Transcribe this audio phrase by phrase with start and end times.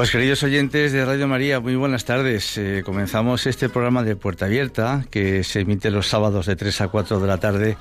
[0.00, 2.56] Pues queridos oyentes de Radio María, muy buenas tardes.
[2.56, 6.88] Eh, comenzamos este programa de Puerta Abierta que se emite los sábados de 3 a
[6.88, 7.76] 4 de la tarde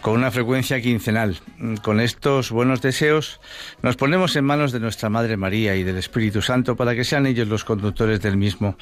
[0.00, 1.38] con una frecuencia quincenal.
[1.82, 3.40] Con estos buenos deseos
[3.82, 7.26] nos ponemos en manos de nuestra Madre María y del Espíritu Santo para que sean
[7.26, 8.76] ellos los conductores del mismo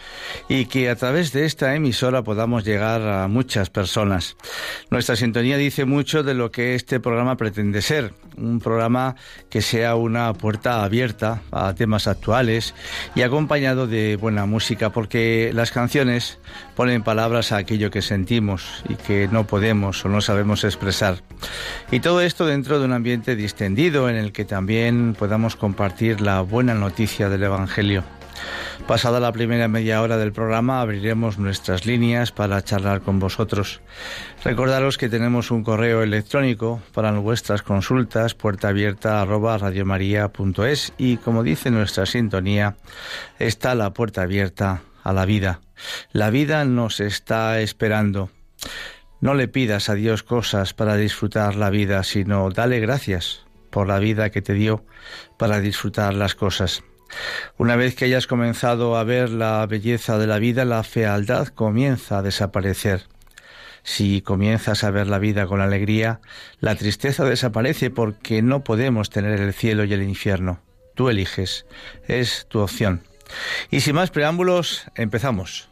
[0.49, 4.37] y que a través de esta emisora podamos llegar a muchas personas.
[4.91, 9.17] Nuestra sintonía dice mucho de lo que este programa pretende ser, un programa
[9.51, 12.75] que sea una puerta abierta a temas actuales
[13.15, 16.39] y acompañado de buena música, porque las canciones
[16.77, 21.08] ponen palabras a aquello que sentimos y que no podemos o no sabemos expresar.
[21.91, 26.41] Y todo esto dentro de un ambiente distendido en el que también podamos compartir la
[26.43, 28.05] buena noticia del Evangelio.
[28.87, 33.81] Pasada la primera media hora del programa abriremos nuestras líneas para charlar con vosotros.
[34.45, 39.27] Recordaros que tenemos un correo electrónico para vuestras consultas, puerta abierta
[40.97, 42.77] y como dice nuestra sintonía,
[43.39, 45.61] está la puerta abierta a la vida.
[46.13, 48.31] La vida nos está esperando.
[49.21, 53.99] No le pidas a Dios cosas para disfrutar la vida, sino dale gracias por la
[53.99, 54.85] vida que te dio
[55.39, 56.85] para disfrutar las cosas.
[57.57, 62.19] Una vez que hayas comenzado a ver la belleza de la vida, la fealdad comienza
[62.19, 63.07] a desaparecer.
[63.83, 66.21] Si comienzas a ver la vida con alegría,
[66.61, 70.61] la tristeza desaparece porque no podemos tener el cielo y el infierno.
[70.95, 71.67] Tú eliges,
[72.07, 73.03] es tu opción.
[73.71, 75.69] Y sin más preámbulos, empezamos.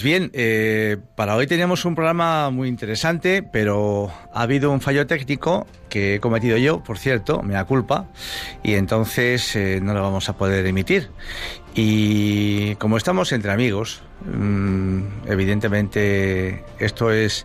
[0.00, 5.06] Pues bien, eh, para hoy teníamos un programa muy interesante, pero ha habido un fallo
[5.06, 8.08] técnico que he cometido yo, por cierto, me da culpa,
[8.62, 11.10] y entonces eh, no lo vamos a poder emitir.
[11.74, 17.44] Y como estamos entre amigos, mm, evidentemente esto es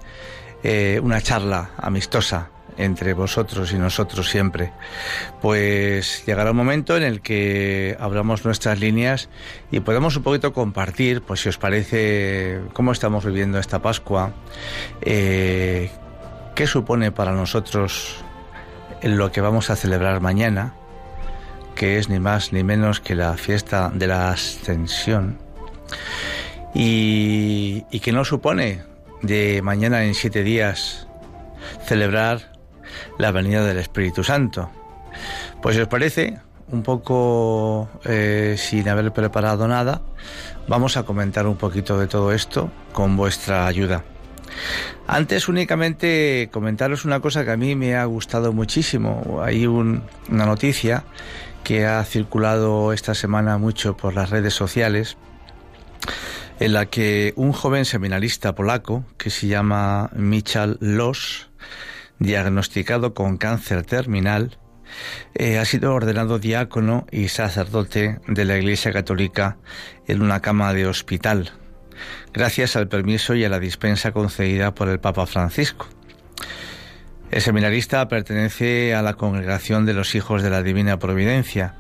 [0.63, 4.71] eh, una charla amistosa entre vosotros y nosotros siempre.
[5.41, 9.29] Pues llegará un momento en el que abramos nuestras líneas
[9.71, 14.33] y podemos un poquito compartir, pues si os parece, cómo estamos viviendo esta Pascua,
[15.01, 15.89] eh,
[16.55, 18.23] qué supone para nosotros
[19.01, 20.73] lo que vamos a celebrar mañana,
[21.75, 25.37] que es ni más ni menos que la fiesta de la ascensión,
[26.73, 28.83] y, que no supone
[29.21, 31.07] de mañana en siete días
[31.85, 32.54] celebrar
[33.17, 34.69] la venida del Espíritu Santo.
[35.61, 36.39] Pues si os parece,
[36.71, 40.01] un poco eh, sin haber preparado nada,
[40.67, 44.03] vamos a comentar un poquito de todo esto con vuestra ayuda.
[45.07, 49.41] Antes únicamente comentaros una cosa que a mí me ha gustado muchísimo.
[49.43, 51.03] Hay una noticia
[51.63, 55.17] que ha circulado esta semana mucho por las redes sociales
[56.59, 61.49] en la que un joven seminarista polaco que se llama Michal Los,
[62.19, 64.57] diagnosticado con cáncer terminal,
[65.33, 69.57] eh, ha sido ordenado diácono y sacerdote de la Iglesia Católica
[70.07, 71.51] en una cama de hospital,
[72.33, 75.87] gracias al permiso y a la dispensa concedida por el Papa Francisco.
[77.31, 81.75] El seminarista pertenece a la Congregación de los Hijos de la Divina Providencia.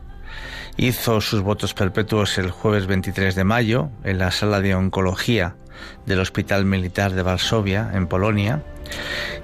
[0.75, 5.55] Hizo sus votos perpetuos el jueves 23 de mayo en la sala de oncología
[6.05, 8.63] del Hospital Militar de Varsovia, en Polonia,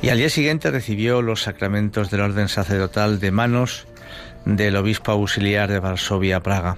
[0.02, 3.88] y al día siguiente recibió los sacramentos del orden sacerdotal de manos
[4.46, 6.78] del obispo auxiliar de Varsovia, Praga.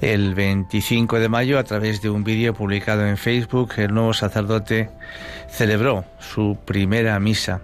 [0.00, 4.90] El 25 de mayo, a través de un vídeo publicado en Facebook, el nuevo sacerdote
[5.48, 7.60] celebró su primera misa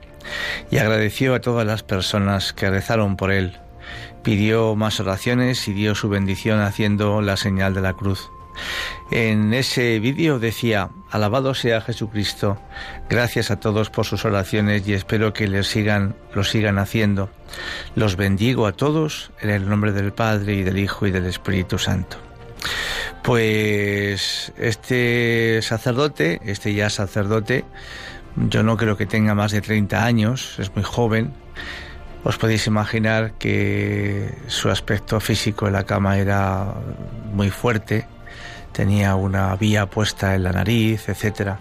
[0.70, 3.56] y agradeció a todas las personas que rezaron por él.
[4.22, 8.28] Pidió más oraciones y dio su bendición haciendo la señal de la cruz.
[9.10, 12.60] En ese vídeo decía, alabado sea Jesucristo,
[13.08, 17.30] gracias a todos por sus oraciones y espero que les sigan, lo sigan haciendo.
[17.94, 21.78] Los bendigo a todos en el nombre del Padre y del Hijo y del Espíritu
[21.78, 22.18] Santo.
[23.22, 27.64] Pues este sacerdote, este ya sacerdote,
[28.36, 31.32] yo no creo que tenga más de 30 años, es muy joven.
[32.24, 36.74] Os podéis imaginar que su aspecto físico en la cama era
[37.32, 38.06] muy fuerte,
[38.72, 41.60] tenía una vía puesta en la nariz, etcétera.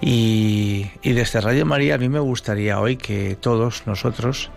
[0.00, 4.50] Y, desde Radio María a mí me gustaría hoy que todos nosotros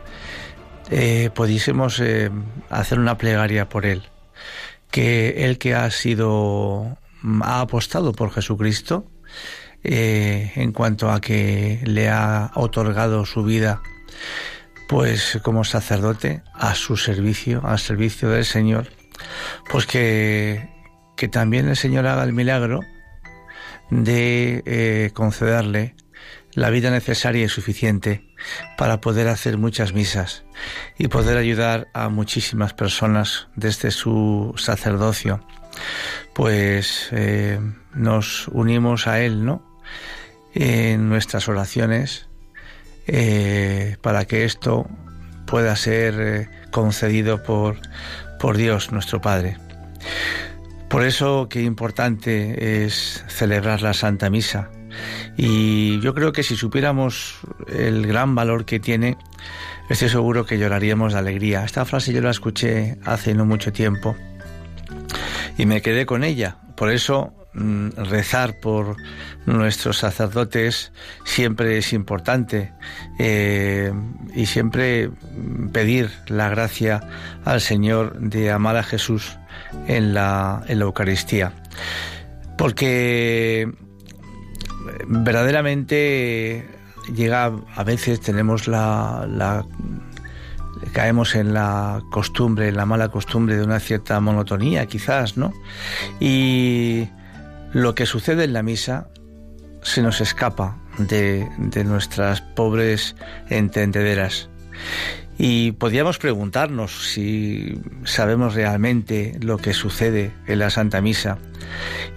[0.89, 2.30] eh, pudiésemos eh,
[2.69, 4.04] hacer una plegaria por él,
[4.92, 6.98] que él que ha sido,
[7.42, 9.06] ha apostado por Jesucristo,
[9.83, 13.81] eh, en cuanto a que le ha otorgado su vida,
[14.89, 18.88] pues como sacerdote, a su servicio, al servicio del Señor,
[19.69, 20.78] pues que
[21.19, 22.80] que también el Señor haga el milagro
[23.89, 25.94] de eh, concederle
[26.54, 28.24] la vida necesaria y suficiente
[28.77, 30.45] para poder hacer muchas misas
[30.98, 35.45] y poder ayudar a muchísimas personas desde su sacerdocio.
[36.33, 37.60] Pues eh,
[37.94, 39.62] nos unimos a Él, ¿no?
[40.54, 42.30] En nuestras oraciones
[43.07, 44.88] eh, para que esto
[45.45, 47.77] pueda ser concedido por,
[48.39, 49.57] por Dios nuestro Padre.
[50.89, 54.71] Por eso qué importante es celebrar la Santa Misa.
[55.38, 59.15] Y yo creo que si supiéramos el gran valor que tiene,
[59.89, 61.63] estoy seguro que lloraríamos de alegría.
[61.63, 64.16] Esta frase yo la escuché hace no mucho tiempo
[65.59, 66.57] y me quedé con ella.
[66.75, 68.97] Por eso mm, rezar por
[69.45, 70.92] nuestros sacerdotes
[71.23, 72.73] siempre es importante
[73.19, 73.94] eh,
[74.33, 75.11] y siempre
[75.71, 77.02] pedir la gracia
[77.45, 79.37] al Señor de amar a Jesús
[79.87, 81.54] en la, en la Eucaristía.
[82.57, 83.71] Porque
[85.07, 86.68] verdaderamente
[87.16, 89.66] llega a veces tenemos la, la,
[90.94, 95.54] caemos en la costumbre, en la mala costumbre de una cierta monotonía, quizás, ¿no?
[96.19, 97.07] Y
[97.73, 99.09] lo que sucede en la misa
[99.81, 103.16] se nos escapa de, de nuestras pobres
[103.49, 104.49] entendederas.
[105.41, 111.37] Y podríamos preguntarnos si sabemos realmente lo que sucede en la Santa Misa.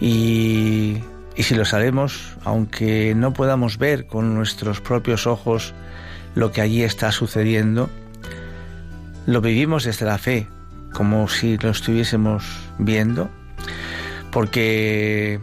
[0.01, 0.99] Y,
[1.37, 5.73] si lo sabemos, aunque no podamos ver con nuestros propios ojos
[6.35, 7.89] lo que allí está sucediendo,
[9.27, 10.49] lo vivimos desde la fe,
[10.93, 12.45] como si lo estuviésemos
[12.79, 13.31] viendo,
[14.33, 15.39] porque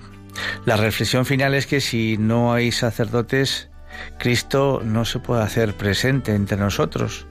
[0.66, 3.70] la reflexión final es que si no hay sacerdotes,
[4.18, 7.29] Cristo no se puede hacer presente entre nosotros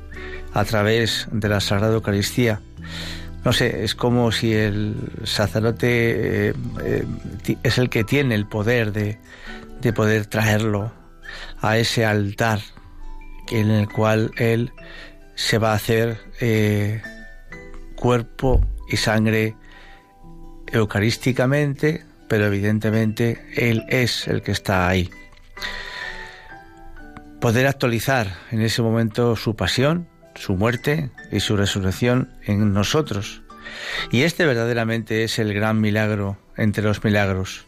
[0.59, 2.61] a través de la Sagrada Eucaristía.
[3.45, 7.05] No sé, es como si el sacerdote eh, eh,
[7.63, 9.19] es el que tiene el poder de,
[9.93, 10.93] poder traerlo
[11.61, 12.61] a ese altar
[13.51, 14.73] en el cual él
[15.35, 17.01] se va a hacer eh,
[17.95, 19.55] cuerpo y sangre
[20.67, 25.09] eucarísticamente, pero evidentemente él es el que está ahí.
[27.41, 30.09] Poder actualizar en ese momento su pasión,
[30.39, 33.43] su muerte y su resurrección en nosotros.
[34.11, 37.67] Y este verdaderamente es el gran milagro entre los milagros.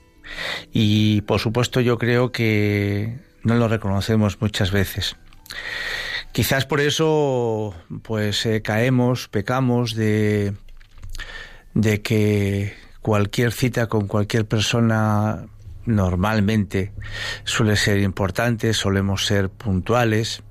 [0.72, 5.16] Y por supuesto yo creo que no lo reconocemos muchas veces.
[6.32, 10.54] Quizás por eso pues eh, caemos, pecamos de,
[11.74, 15.46] de que cualquier cita con cualquier persona
[15.86, 16.92] normalmente
[17.44, 20.42] suele ser importante, solemos ser puntuales,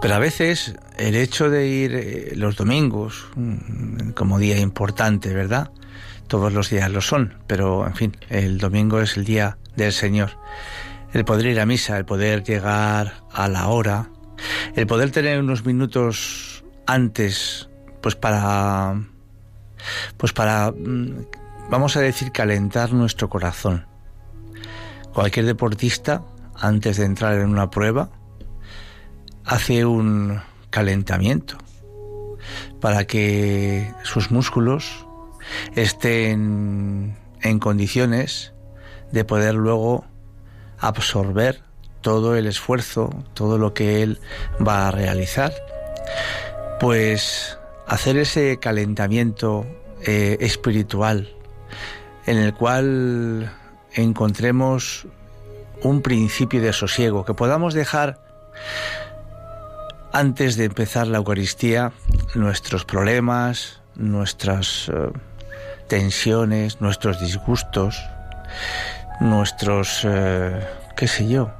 [0.00, 5.70] pero a veces el hecho de ir eh, los domingos mm, como día importante, ¿verdad?
[6.26, 10.30] Todos los días lo son, pero en fin, el domingo es el día del Señor.
[11.12, 14.10] El poder ir a misa, el poder llegar a la hora,
[14.74, 17.68] el poder tener unos minutos antes,
[18.00, 19.02] pues para,
[20.16, 21.26] pues para, mm,
[21.70, 23.86] vamos a decir, calentar nuestro corazón.
[25.12, 26.22] Cualquier deportista,
[26.56, 28.10] antes de entrar en una prueba,
[29.44, 31.58] hace un calentamiento
[32.80, 35.06] para que sus músculos
[35.74, 38.52] estén en condiciones
[39.10, 40.04] de poder luego
[40.78, 41.62] absorber
[42.00, 44.18] todo el esfuerzo, todo lo que él
[44.66, 45.52] va a realizar,
[46.80, 49.64] pues hacer ese calentamiento
[50.04, 51.32] eh, espiritual
[52.26, 53.52] en el cual
[53.94, 55.06] encontremos
[55.82, 58.20] un principio de sosiego, que podamos dejar
[60.12, 61.92] antes de empezar la Eucaristía
[62.34, 65.10] nuestros problemas, nuestras eh,
[65.88, 68.02] tensiones, nuestros disgustos,
[69.20, 70.60] nuestros, eh,
[70.96, 71.50] qué sé yo,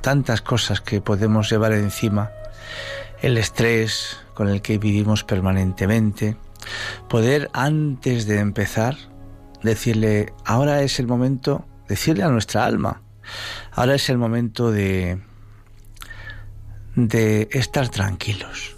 [0.00, 2.30] tantas cosas que podemos llevar encima,
[3.22, 6.36] el estrés con el que vivimos permanentemente,
[7.08, 8.96] poder antes de empezar
[9.62, 13.02] decirle, ahora es el momento, decirle a nuestra alma,
[13.72, 15.18] ahora es el momento de
[16.96, 18.76] de estar tranquilos.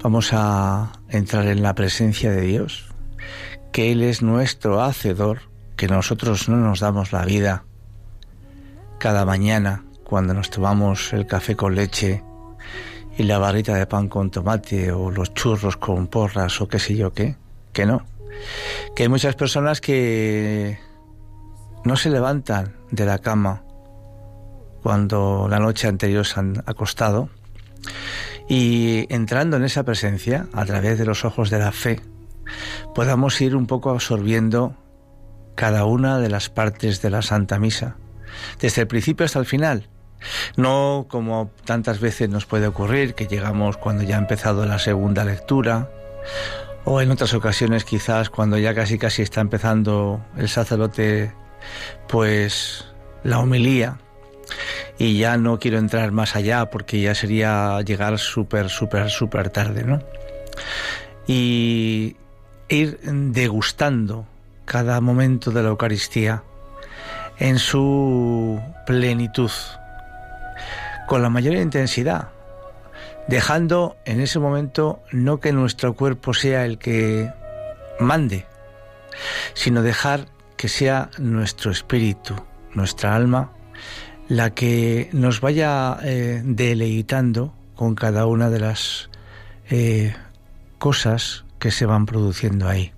[0.00, 2.86] Vamos a entrar en la presencia de Dios,
[3.72, 5.40] que Él es nuestro hacedor,
[5.76, 7.64] que nosotros no nos damos la vida
[8.98, 12.22] cada mañana cuando nos tomamos el café con leche
[13.16, 16.96] y la barrita de pan con tomate o los churros con porras o qué sé
[16.96, 17.36] yo qué,
[17.72, 18.06] que no.
[18.94, 20.78] Que hay muchas personas que
[21.84, 23.64] no se levantan de la cama
[24.88, 27.28] cuando la noche anterior se han acostado
[28.48, 32.00] y entrando en esa presencia a través de los ojos de la fe
[32.94, 34.74] podamos ir un poco absorbiendo
[35.56, 37.96] cada una de las partes de la Santa Misa,
[38.62, 39.90] desde el principio hasta el final.
[40.56, 45.22] No como tantas veces nos puede ocurrir, que llegamos cuando ya ha empezado la segunda
[45.22, 45.90] lectura,
[46.86, 51.34] o en otras ocasiones quizás cuando ya casi casi está empezando el sacerdote,
[52.08, 52.86] pues
[53.22, 53.98] la homilía,
[54.98, 59.84] y ya no quiero entrar más allá porque ya sería llegar súper, súper, súper tarde,
[59.84, 60.02] ¿no?
[61.26, 62.16] Y
[62.68, 64.26] ir degustando
[64.64, 66.42] cada momento de la Eucaristía
[67.38, 69.50] en su plenitud,
[71.06, 72.28] con la mayor intensidad,
[73.28, 77.32] dejando en ese momento no que nuestro cuerpo sea el que
[78.00, 78.46] mande,
[79.54, 80.26] sino dejar
[80.56, 82.34] que sea nuestro espíritu,
[82.74, 83.52] nuestra alma,
[84.28, 89.08] la que nos vaya eh, deleitando con cada una de las
[89.70, 90.14] eh,
[90.78, 92.92] cosas que se van produciendo ahí.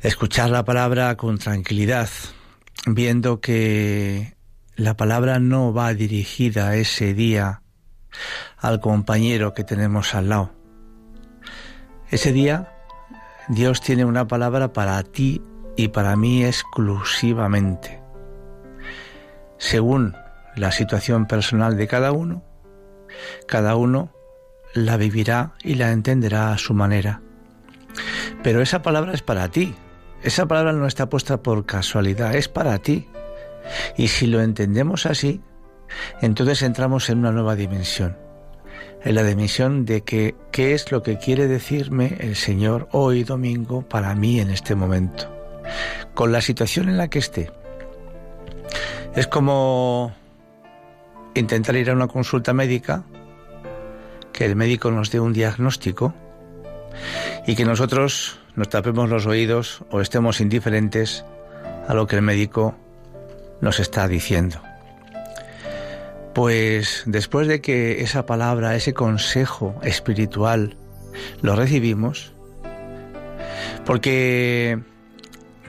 [0.00, 2.08] Escuchar la palabra con tranquilidad,
[2.86, 4.34] viendo que
[4.74, 7.62] la palabra no va dirigida ese día
[8.56, 10.52] al compañero que tenemos al lado.
[12.10, 12.72] Ese día
[13.48, 15.42] Dios tiene una palabra para ti
[15.76, 17.95] y para mí exclusivamente
[19.58, 20.14] según
[20.56, 22.42] la situación personal de cada uno,
[23.46, 24.12] cada uno
[24.74, 27.22] la vivirá y la entenderá a su manera.
[28.42, 29.74] Pero esa palabra es para ti.
[30.22, 33.08] Esa palabra no está puesta por casualidad, es para ti.
[33.96, 35.40] Y si lo entendemos así,
[36.20, 38.16] entonces entramos en una nueva dimensión.
[39.02, 43.82] En la dimensión de que qué es lo que quiere decirme el Señor hoy domingo
[43.82, 45.32] para mí en este momento.
[46.14, 47.50] Con la situación en la que esté
[49.16, 50.14] es como
[51.34, 53.04] intentar ir a una consulta médica,
[54.32, 56.14] que el médico nos dé un diagnóstico
[57.46, 61.24] y que nosotros nos tapemos los oídos o estemos indiferentes
[61.88, 62.76] a lo que el médico
[63.62, 64.60] nos está diciendo.
[66.34, 70.76] Pues después de que esa palabra, ese consejo espiritual
[71.40, 72.34] lo recibimos,
[73.86, 74.78] porque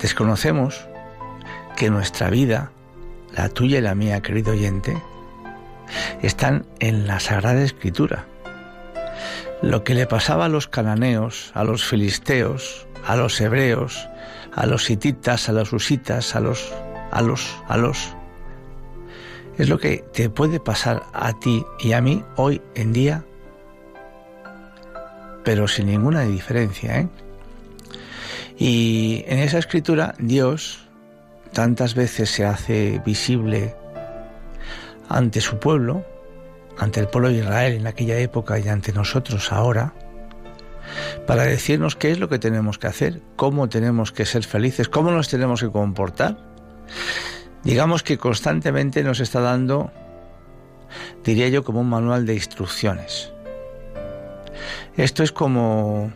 [0.01, 0.85] desconocemos
[1.77, 2.71] que nuestra vida
[3.37, 5.01] la tuya y la mía, querido oyente,
[6.21, 8.25] están en la Sagrada Escritura.
[9.61, 14.07] Lo que le pasaba a los cananeos, a los filisteos, a los hebreos,
[14.53, 16.73] a los hititas, a los usitas, a los,
[17.11, 18.15] a los, a los,
[19.57, 23.23] es lo que te puede pasar a ti y a mí hoy en día,
[25.43, 26.99] pero sin ninguna diferencia.
[26.99, 27.07] ¿eh?
[28.57, 30.86] Y en esa escritura Dios
[31.57, 33.75] tantas veces se hace visible
[35.09, 36.05] ante su pueblo,
[36.77, 39.95] ante el pueblo de Israel en aquella época y ante nosotros ahora,
[41.25, 45.09] para decirnos qué es lo que tenemos que hacer, cómo tenemos que ser felices, cómo
[45.09, 46.37] nos tenemos que comportar.
[47.63, 49.91] Digamos que constantemente nos está dando,
[51.23, 53.31] diría yo, como un manual de instrucciones.
[54.95, 56.11] Esto es como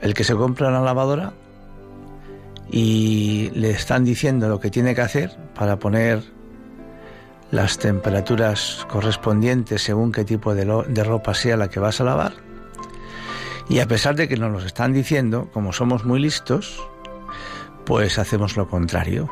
[0.00, 1.32] el que se compra una lavadora
[2.70, 6.22] y le están diciendo lo que tiene que hacer para poner
[7.50, 12.32] las temperaturas correspondientes según qué tipo de, de, ropa sea la que vas a lavar.
[13.68, 16.80] Y a pesar de que nos lo están diciendo, como somos muy listos,
[17.86, 19.28] pues hacemos lo contrario.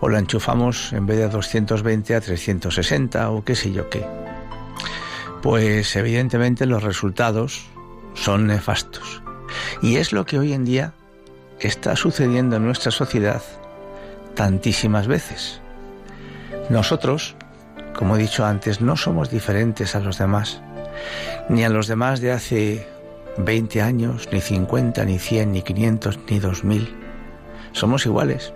[0.00, 4.06] O la enchufamos en vez de 220 a 360 o qué sé yo qué.
[5.42, 7.66] Pues evidentemente los resultados
[8.14, 9.22] son nefastos.
[9.82, 10.94] Y es lo que hoy en día
[11.60, 13.42] está sucediendo en nuestra sociedad
[14.34, 15.60] tantísimas veces.
[16.70, 17.34] Nosotros,
[17.94, 20.60] como he dicho antes, no somos diferentes a los demás,
[21.48, 22.86] ni a los demás de hace
[23.38, 26.96] 20 años, ni 50, ni 100, ni 500, ni 2000.
[27.72, 28.52] Somos iguales.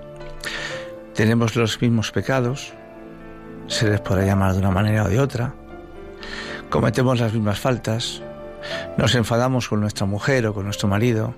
[1.15, 2.75] Tenemos los mismos pecados,
[3.67, 5.55] se les podrá llamar de una manera o de otra.
[6.71, 8.23] Cometemos las mismas faltas,
[8.97, 11.35] nos enfadamos con nuestra mujer o con nuestro marido,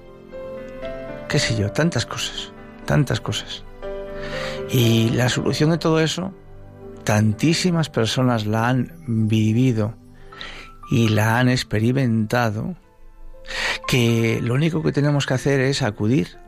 [1.28, 2.52] qué sé yo, tantas cosas,
[2.84, 3.64] tantas cosas.
[4.70, 6.32] Y la solución de todo eso,
[7.04, 9.94] tantísimas personas la han vivido
[10.90, 12.76] y la han experimentado,
[13.86, 16.38] que lo único que tenemos que hacer es acudir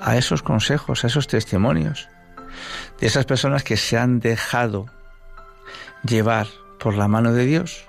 [0.00, 2.08] a esos consejos, a esos testimonios
[3.00, 4.86] de esas personas que se han dejado
[6.04, 6.46] llevar
[6.78, 7.84] por la mano de Dios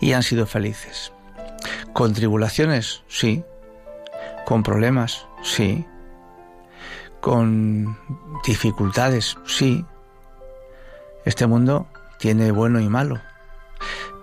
[0.00, 1.12] y han sido felices.
[1.92, 3.44] Con tribulaciones, sí.
[4.48, 5.84] Con problemas, sí.
[7.20, 7.98] Con
[8.46, 9.84] dificultades, sí.
[11.26, 11.86] Este mundo
[12.18, 13.20] tiene bueno y malo.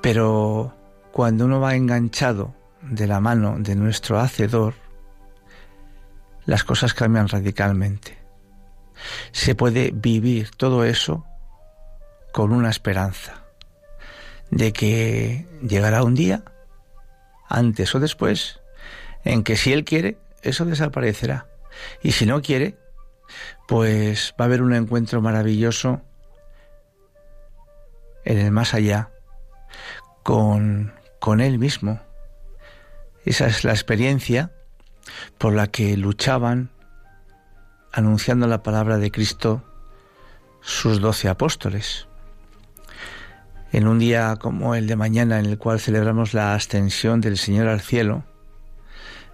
[0.02, 0.74] Pero
[1.12, 4.74] cuando uno va enganchado de la mano de nuestro Hacedor,
[6.48, 8.18] las cosas cambian radicalmente.
[9.32, 11.24] Se puede vivir todo eso
[12.34, 13.44] con una esperanza
[14.50, 16.44] de que llegará un día,
[17.48, 18.60] antes o después,
[19.26, 21.48] en que si Él quiere, eso desaparecerá.
[22.02, 22.78] Y si no quiere,
[23.68, 26.02] pues va a haber un encuentro maravilloso
[28.24, 29.10] en el más allá
[30.24, 32.00] con, con Él mismo.
[33.26, 34.52] Esa es la experiencia
[35.38, 36.70] por la que luchaban
[37.92, 39.64] anunciando la palabra de Cristo
[40.62, 42.08] sus doce apóstoles.
[43.72, 47.68] En un día como el de mañana en el cual celebramos la ascensión del Señor
[47.68, 48.24] al cielo,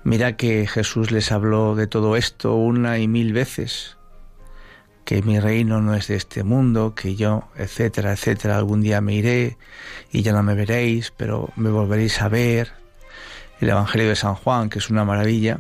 [0.03, 3.97] Mira que Jesús les habló de todo esto una y mil veces,
[5.05, 9.13] que mi reino no es de este mundo, que yo, etcétera, etcétera, algún día me
[9.13, 9.57] iré
[10.11, 12.73] y ya no me veréis, pero me volveréis a ver.
[13.59, 15.59] El Evangelio de San Juan, que es una maravilla.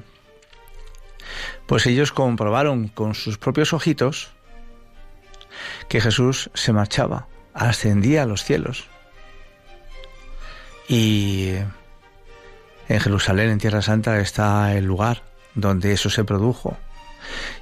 [1.67, 4.31] Pues ellos comprobaron con sus propios ojitos
[5.87, 8.87] que Jesús se marchaba, ascendía a los cielos.
[10.87, 11.53] Y
[12.91, 15.23] en Jerusalén, en Tierra Santa, está el lugar
[15.55, 16.77] donde eso se produjo.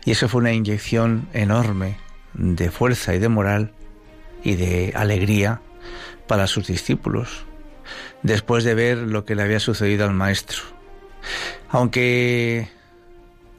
[0.04, 1.98] Y eso fue una inyección enorme
[2.34, 3.72] de fuerza y de moral
[4.44, 5.62] y de alegría
[6.28, 7.46] para sus discípulos,
[8.24, 10.62] después de ver lo que le había sucedido al Maestro.
[11.70, 12.70] Aunque,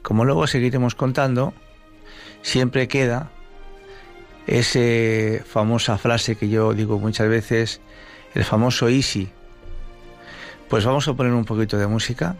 [0.01, 1.53] como luego seguiremos contando,
[2.41, 3.31] siempre queda
[4.45, 7.79] esa famosa frase que yo digo muchas veces,
[8.33, 9.29] el famoso easy,
[10.71, 12.37] pues vamos a poner un poquito de música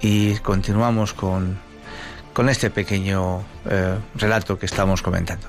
[0.00, 1.58] y continuamos con,
[2.32, 5.48] con este pequeño eh, relato que estamos comentando.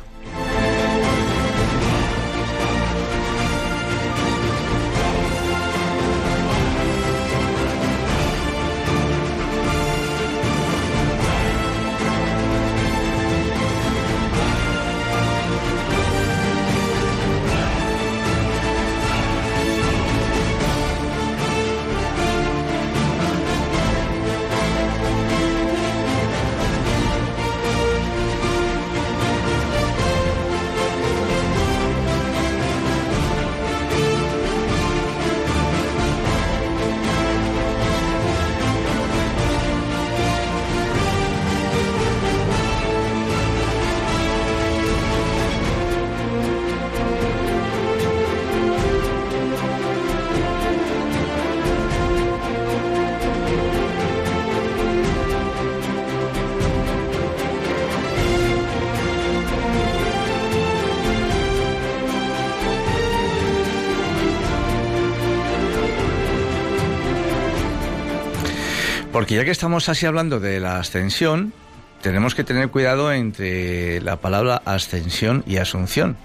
[69.24, 71.54] Porque ya que estamos así hablando de la ascensión,
[72.02, 76.18] tenemos que tener cuidado entre la palabra ascensión y asunción.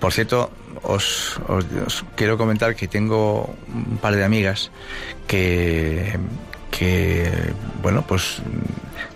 [0.00, 0.50] Por cierto,
[0.82, 1.38] os,
[2.16, 4.70] quiero comentar que tengo un par de amigas
[5.26, 6.18] que,
[6.70, 7.30] que,
[7.82, 8.38] bueno, pues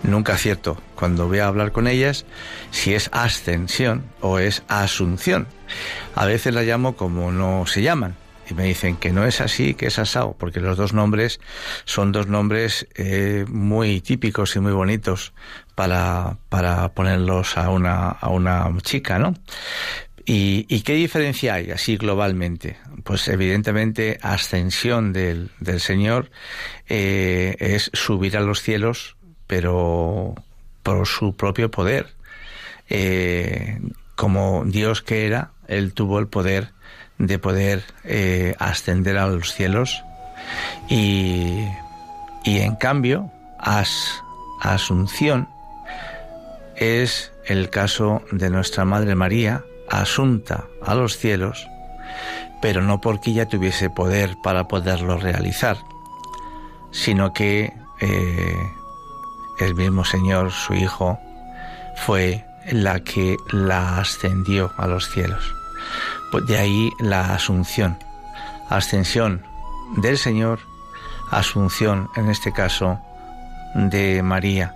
[0.02, 2.26] nunca acierto cuando voy a hablar con ellas
[2.70, 5.46] si es ascensión o es asunción.
[6.14, 8.14] A veces la llamo como no se llaman
[8.49, 11.41] y me dicen que no es así, que es asao, porque los dos nombres
[11.85, 15.33] son dos nombres eh, muy típicos y muy bonitos
[15.75, 19.35] para, para ponerlos a una, a una chica, ¿no?
[20.29, 22.79] ¿Y, ¿Y, qué diferencia hay así globalmente?
[23.05, 26.33] Pues evidentemente ascensión del, del Señor
[26.89, 30.35] eh, es subir a los cielos, pero
[30.83, 32.09] por su propio poder.
[32.89, 33.79] Eh,
[34.17, 36.71] como Dios que era, Él tuvo el poder
[37.18, 40.05] de poder eh, ascender a los cielos
[40.88, 41.66] y,
[42.44, 44.22] y en cambio as,
[44.61, 45.48] Asunción
[46.76, 51.68] es el caso de nuestra Madre María, asunta a los cielos,
[52.61, 55.76] pero no porque ella tuviese poder para poderlo realizar,
[56.90, 58.57] sino que eh,
[59.61, 61.18] el mismo Señor, su Hijo,
[61.96, 65.55] fue la que la ascendió a los cielos.
[66.44, 67.99] De ahí la asunción,
[68.68, 69.42] ascensión
[69.96, 70.61] del Señor,
[71.31, 73.01] asunción en este caso
[73.75, 74.75] de María.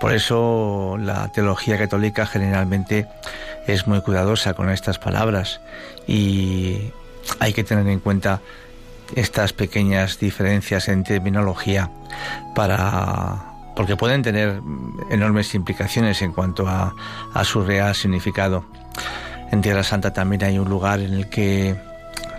[0.00, 3.06] Por eso la teología católica generalmente
[3.66, 5.60] es muy cuidadosa con estas palabras
[6.08, 6.90] y
[7.38, 8.40] hay que tener en cuenta
[9.14, 11.90] estas pequeñas diferencias en terminología
[12.54, 13.44] para
[13.76, 14.60] porque pueden tener
[15.10, 16.94] enormes implicaciones en cuanto a,
[17.32, 18.64] a su real significado.
[19.52, 21.76] En Tierra Santa también hay un lugar en el que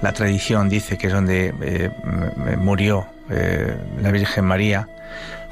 [0.01, 1.91] la tradición dice que es donde eh,
[2.57, 4.89] murió eh, la Virgen María.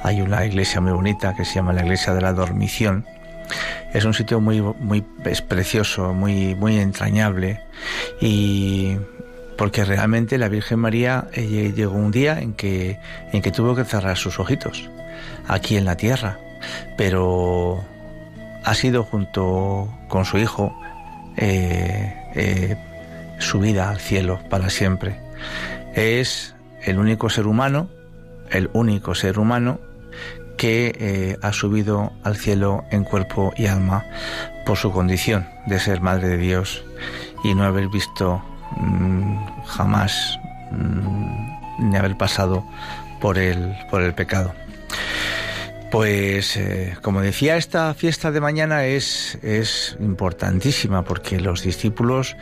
[0.02, 3.06] Hay una iglesia muy bonita que se llama la Iglesia de la Dormición.
[3.94, 5.02] Es un sitio muy, muy
[5.48, 7.62] precioso, muy, muy entrañable
[8.20, 8.98] y
[9.56, 12.98] porque realmente la Virgen María eh, llegó un día en que,
[13.32, 14.90] en que tuvo que cerrar sus ojitos
[15.48, 16.40] aquí en la tierra,
[16.98, 17.84] pero
[18.64, 20.76] ha sido junto con su hijo
[21.38, 22.78] eh, eh,
[23.40, 25.20] subida al cielo para siempre.
[25.94, 27.90] Es el único ser humano,
[28.50, 29.80] el único ser humano
[30.58, 34.06] que eh, ha subido al cielo en cuerpo y alma
[34.66, 36.84] por su condición de ser madre de Dios
[37.44, 38.44] y no haber visto
[38.78, 40.40] mm, jamás
[40.72, 42.64] mm, ni haber pasado
[43.20, 44.54] por el, por el pecado.
[45.92, 52.38] Pues, eh, como decía, esta fiesta de mañana es, es importantísima porque los discípulos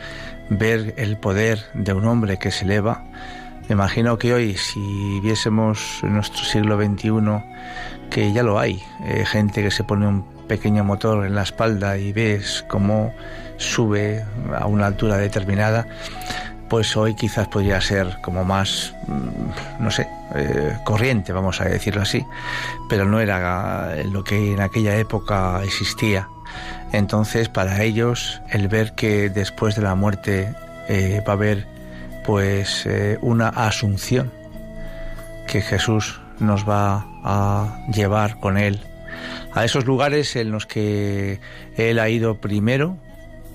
[0.50, 3.02] ver el poder de un hombre que se eleva.
[3.68, 7.10] Me imagino que hoy, si viésemos en nuestro siglo XXI,
[8.08, 11.98] que ya lo hay, eh, gente que se pone un pequeño motor en la espalda
[11.98, 13.12] y ves cómo
[13.56, 14.24] sube
[14.56, 15.88] a una altura determinada,
[16.68, 22.02] pues hoy quizás podría ser como más, mm, no sé, eh, corriente, vamos a decirlo
[22.02, 22.24] así,
[22.88, 26.28] pero no era lo que en aquella época existía.
[26.92, 30.54] Entonces, para ellos, el ver que después de la muerte
[30.88, 31.66] eh, va a haber
[32.24, 34.32] pues eh, una asunción,
[35.46, 38.80] que Jesús nos va a llevar con él
[39.52, 41.40] a esos lugares en los que
[41.76, 42.96] Él ha ido primero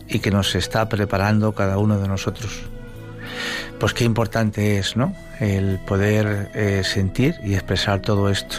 [0.08, 2.66] y que nos está preparando cada uno de nosotros
[3.80, 5.14] pues qué importante es, ¿no?
[5.40, 8.58] El poder eh, sentir y expresar todo esto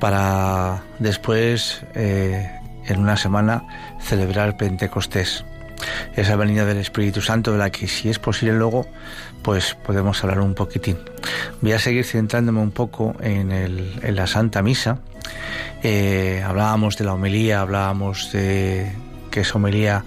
[0.00, 2.50] para después, eh,
[2.86, 3.64] en una semana,
[4.00, 5.44] celebrar Pentecostés.
[6.14, 8.86] Esa venida del Espíritu Santo de la que si es posible luego,
[9.42, 10.98] pues podemos hablar un poquitín.
[11.60, 14.98] Voy a seguir centrándome un poco en, la Santa Misa.
[15.82, 18.90] Eh, hablábamos de la homilía, hablábamos de
[19.30, 20.04] que esa homilía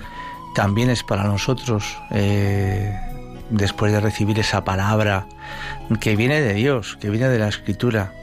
[0.56, 1.98] también es para nosotros
[3.50, 5.28] después de recibir esa palabra
[6.00, 8.14] que viene de Dios, que viene de la Escritura,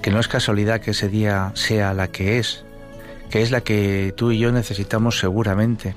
[0.00, 2.64] que no es casualidad que ese día sea la que es,
[3.30, 5.94] que es la que tú y yo necesitamos seguramente,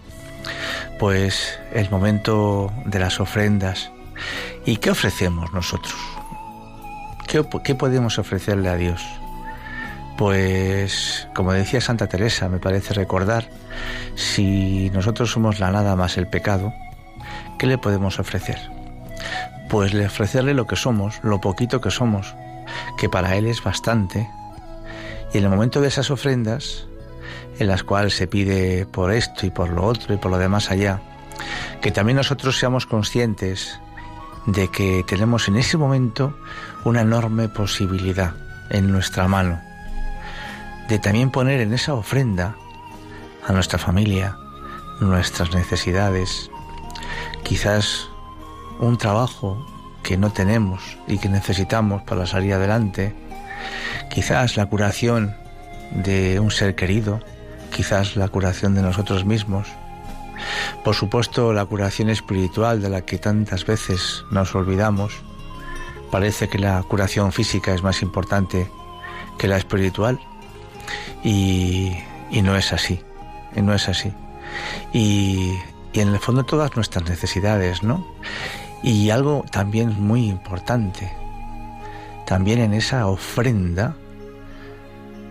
[0.99, 3.91] pues el momento de las ofrendas.
[4.65, 5.95] ¿Y qué ofrecemos nosotros?
[7.27, 9.03] ¿Qué, podemos ofrecerle a Dios?
[10.17, 13.49] Pues, como decía Santa Teresa, me parece recordar,
[14.15, 16.73] si nosotros somos la nada más el pecado,
[17.59, 18.74] ¿qué le podemos ofrecer?
[19.69, 22.35] Pues le ofrecerle lo que somos, lo poquito que somos,
[22.97, 24.29] que para Él es bastante.
[25.33, 26.87] Y en el momento de esas ofrendas,
[27.59, 30.71] en las cuales se pide por esto y por lo otro y por lo demás
[30.71, 31.01] allá,
[31.81, 33.79] que también nosotros seamos conscientes
[34.45, 36.37] de que tenemos en ese momento
[36.83, 38.33] una enorme posibilidad
[38.69, 39.61] en nuestra mano,
[40.87, 42.55] de también poner en esa ofrenda
[43.47, 44.37] a nuestra familia,
[44.99, 46.49] nuestras necesidades,
[47.43, 48.09] quizás
[48.79, 49.65] un trabajo
[50.03, 53.13] que no tenemos y que necesitamos para salir adelante,
[54.09, 55.35] quizás la curación
[55.91, 57.21] de un ser querido,
[57.75, 59.67] quizás la curación de nosotros mismos,
[60.83, 65.13] por supuesto la curación espiritual de la que tantas veces nos olvidamos,
[66.11, 68.69] parece que la curación física es más importante
[69.37, 70.19] que la espiritual
[71.23, 71.95] y,
[72.43, 73.01] no es así,
[73.55, 74.13] y no es así.
[74.93, 75.53] Y,
[75.93, 78.05] y en el fondo todas nuestras necesidades, ¿no?
[78.85, 81.11] Y algo también muy importante,
[82.27, 83.95] también en esa ofrenda,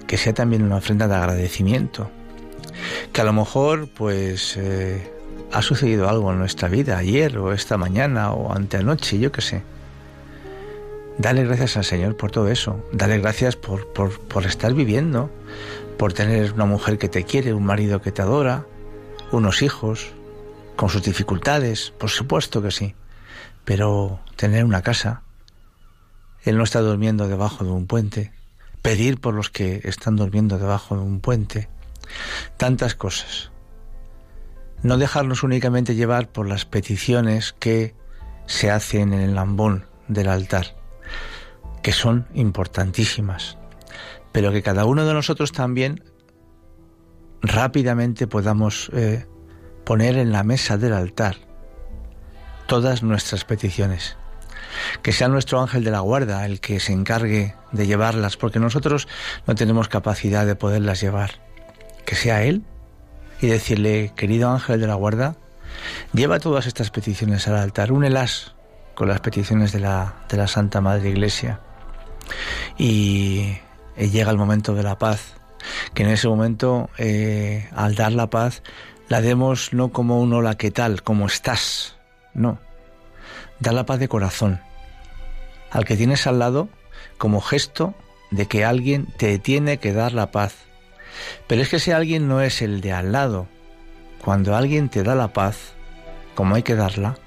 [0.08, 2.10] que sea también una ofrenda de agradecimiento,
[3.12, 5.08] que a lo mejor pues eh,
[5.52, 9.62] ha sucedido algo en nuestra vida ayer o esta mañana o anteanoche, yo qué sé.
[11.18, 15.30] Dale gracias al Señor por todo eso, dale gracias por, por, por estar viviendo,
[15.96, 18.66] por tener una mujer que te quiere, un marido que te adora,
[19.30, 20.10] unos hijos,
[20.74, 22.96] con sus dificultades, por supuesto que sí
[23.64, 25.22] pero tener una casa,
[26.42, 28.33] él no está durmiendo debajo de un puente,
[28.83, 31.68] pedir por los que están durmiendo debajo de un puente,
[32.57, 33.50] tantas cosas.
[34.83, 37.94] No dejarnos únicamente llevar por las peticiones que
[38.46, 40.77] se hacen en el lambón del altar,
[41.83, 43.57] que son importantísimas,
[44.33, 46.05] pero que cada uno de nosotros también
[47.40, 49.27] rápidamente podamos eh,
[49.85, 51.37] poner en la mesa del altar
[52.66, 54.16] todas nuestras peticiones.
[55.03, 59.09] Que sea nuestro ángel de la guarda el que se encargue de llevarlas, porque nosotros
[59.46, 61.40] no tenemos capacidad de poderlas llevar.
[62.05, 62.62] Que sea Él
[63.40, 65.37] y decirle, querido ángel de la guarda,
[66.12, 68.55] lleva todas estas peticiones al altar, únelas
[68.94, 71.61] con las peticiones de la, de la Santa Madre Iglesia.
[72.79, 73.59] Y,
[73.96, 75.35] llega el momento de la paz,
[75.94, 78.62] que en ese momento, eh, al dar la paz,
[79.09, 81.03] la demos no como un hola, ¿qué tal?
[81.03, 81.93] ¿Cómo estás?
[82.34, 82.58] No.
[83.60, 84.60] Da la paz de corazón
[85.74, 86.68] al que tienes al lado
[87.18, 87.94] como gesto
[88.30, 90.54] de que alguien te tiene que dar la paz.
[91.46, 93.48] Pero es que ese alguien no es el de al lado.
[94.24, 95.74] Cuando alguien te da la paz,
[96.34, 97.18] como hay que darla,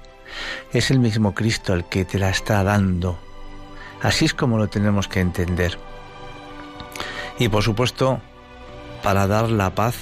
[0.72, 3.18] es el mismo Cristo el que te la está dando.
[4.02, 5.78] Así es como lo tenemos que entender.
[7.38, 8.20] Y por supuesto,
[9.02, 9.94] para dar la paz,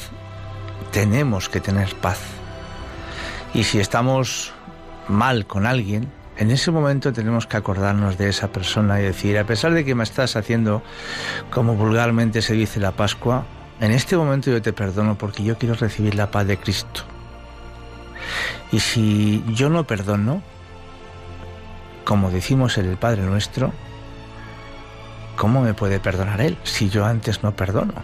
[0.92, 2.20] tenemos que tener paz.
[3.54, 4.52] Y si estamos
[5.08, 9.44] mal con alguien, en ese momento tenemos que acordarnos de esa persona y decir, a
[9.44, 10.82] pesar de que me estás haciendo,
[11.50, 13.46] como vulgarmente se dice la Pascua,
[13.80, 17.02] en este momento yo te perdono porque yo quiero recibir la paz de Cristo.
[18.70, 20.42] Y si yo no perdono,
[22.04, 23.72] como decimos en el Padre Nuestro,
[25.36, 27.94] ¿cómo me puede perdonar Él si yo antes no perdono?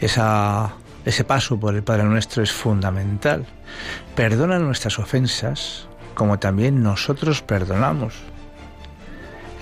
[0.00, 0.72] Esa
[1.08, 3.46] ese paso por el Padre Nuestro es fundamental.
[4.14, 8.14] Perdona nuestras ofensas como también nosotros perdonamos.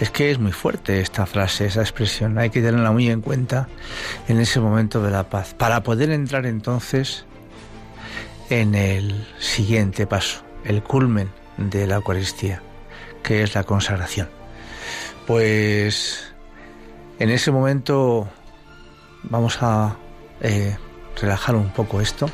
[0.01, 2.37] Es que es muy fuerte esta frase, esa expresión.
[2.39, 3.69] Hay que tenerla muy en cuenta
[4.27, 7.25] en ese momento de la paz, para poder entrar entonces
[8.51, 12.61] en el siguiente paso, el culmen de la Eucaristía,
[13.23, 14.29] que es la consagración.
[15.29, 16.35] Pues
[17.21, 18.29] en ese momento
[19.23, 19.97] vamos a
[20.41, 20.77] eh,
[21.21, 22.29] relajar un poco esto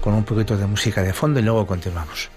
[0.00, 2.30] con un poquito de música de fondo y luego continuamos.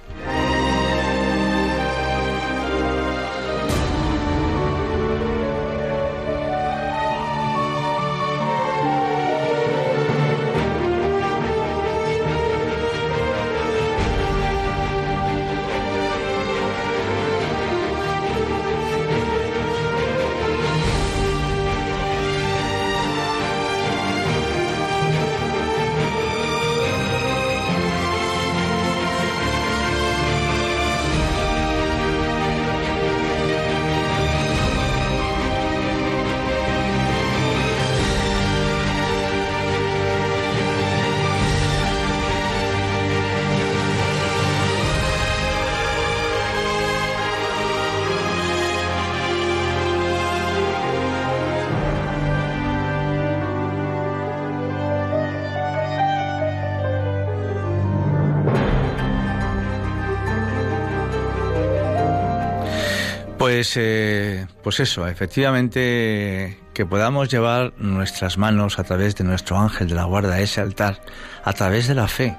[63.69, 69.89] Pues, eh, pues eso, efectivamente, que podamos llevar nuestras manos a través de nuestro ángel
[69.89, 70.99] de la guarda a ese altar,
[71.43, 72.35] a través de la fe.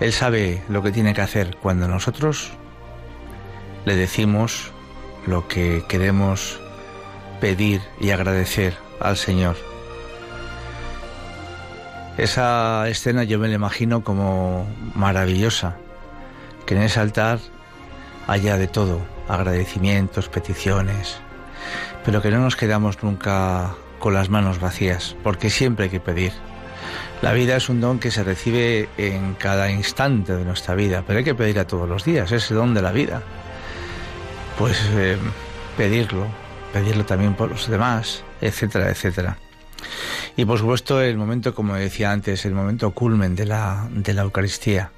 [0.00, 2.52] Él sabe lo que tiene que hacer cuando nosotros
[3.84, 4.70] le decimos
[5.26, 6.58] lo que queremos
[7.42, 9.56] pedir y agradecer al Señor.
[12.16, 15.76] Esa escena yo me la imagino como maravillosa,
[16.64, 17.38] que en ese altar
[18.26, 21.18] haya de todo, agradecimientos, peticiones,
[22.04, 26.32] pero que no nos quedamos nunca con las manos vacías, porque siempre hay que pedir.
[27.22, 31.20] La vida es un don que se recibe en cada instante de nuestra vida, pero
[31.20, 33.22] hay que pedir a todos los días, ese don de la vida.
[34.58, 35.16] Pues eh,
[35.76, 36.26] pedirlo,
[36.72, 39.38] pedirlo también por los demás, etcétera, etcétera.
[40.36, 44.22] Y por supuesto el momento, como decía antes, el momento culmen de la, de la
[44.22, 44.90] Eucaristía,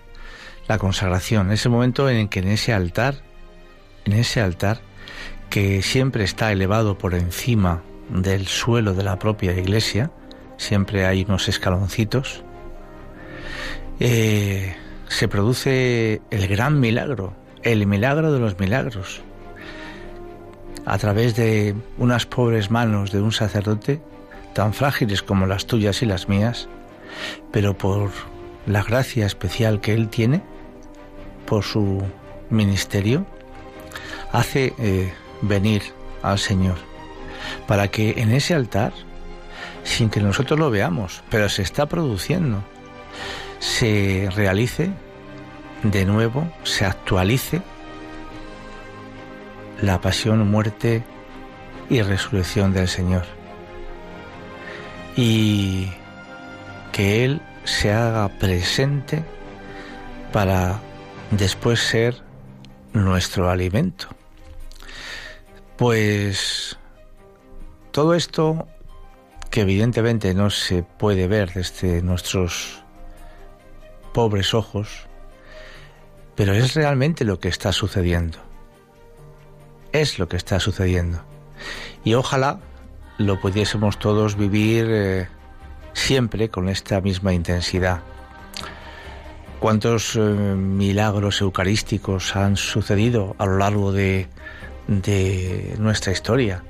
[0.69, 3.17] la consagración, ese momento en que en ese altar,
[4.05, 4.81] en ese altar,
[5.51, 10.11] que siempre está elevado por encima del suelo de la propia iglesia,
[10.57, 12.43] siempre hay unos escaloncitos,
[14.01, 14.75] eh,
[15.09, 19.23] se produce el gran milagro, el milagro de los milagros.
[20.87, 24.03] A través de unas pobres manos de un sacerdote,
[24.53, 26.69] tan frágiles como las tuyas y las mías,
[27.53, 28.11] pero por
[28.67, 30.43] la gracia especial que Él tiene,
[31.47, 32.03] por su
[32.51, 33.27] ministerio,
[34.33, 35.83] hace eh, venir
[36.23, 36.77] al Señor,
[37.67, 38.93] para que en ese altar,
[39.83, 42.63] sin que nosotros lo veamos, pero se está produciendo,
[43.59, 44.91] se realice
[45.83, 47.63] de nuevo, se actualice
[49.81, 51.03] la pasión, muerte
[51.91, 53.25] y resurrección del Señor.
[55.17, 55.91] Y
[56.93, 59.23] que Él se haga presente
[60.33, 60.81] para
[61.37, 62.23] después ser
[62.93, 64.09] nuestro alimento.
[65.77, 66.79] Pues
[67.91, 68.69] todo esto
[69.51, 72.83] que evidentemente no se puede ver desde nuestros
[74.13, 75.07] pobres ojos,
[76.35, 78.39] pero es realmente lo que está sucediendo.
[79.93, 81.25] Es lo que está sucediendo.
[82.03, 82.61] Y ojalá
[83.19, 85.29] lo pudiésemos todos vivir eh,
[85.93, 88.03] siempre con esta misma intensidad.
[89.65, 94.29] ¿Cuántos eh, milagros eucarísticos han sucedido a lo largo de,
[95.79, 96.63] nuestra historia?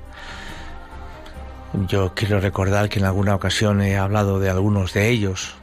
[1.89, 5.55] Yo quiero recordar que en alguna ocasión he hablado de algunos de ellos,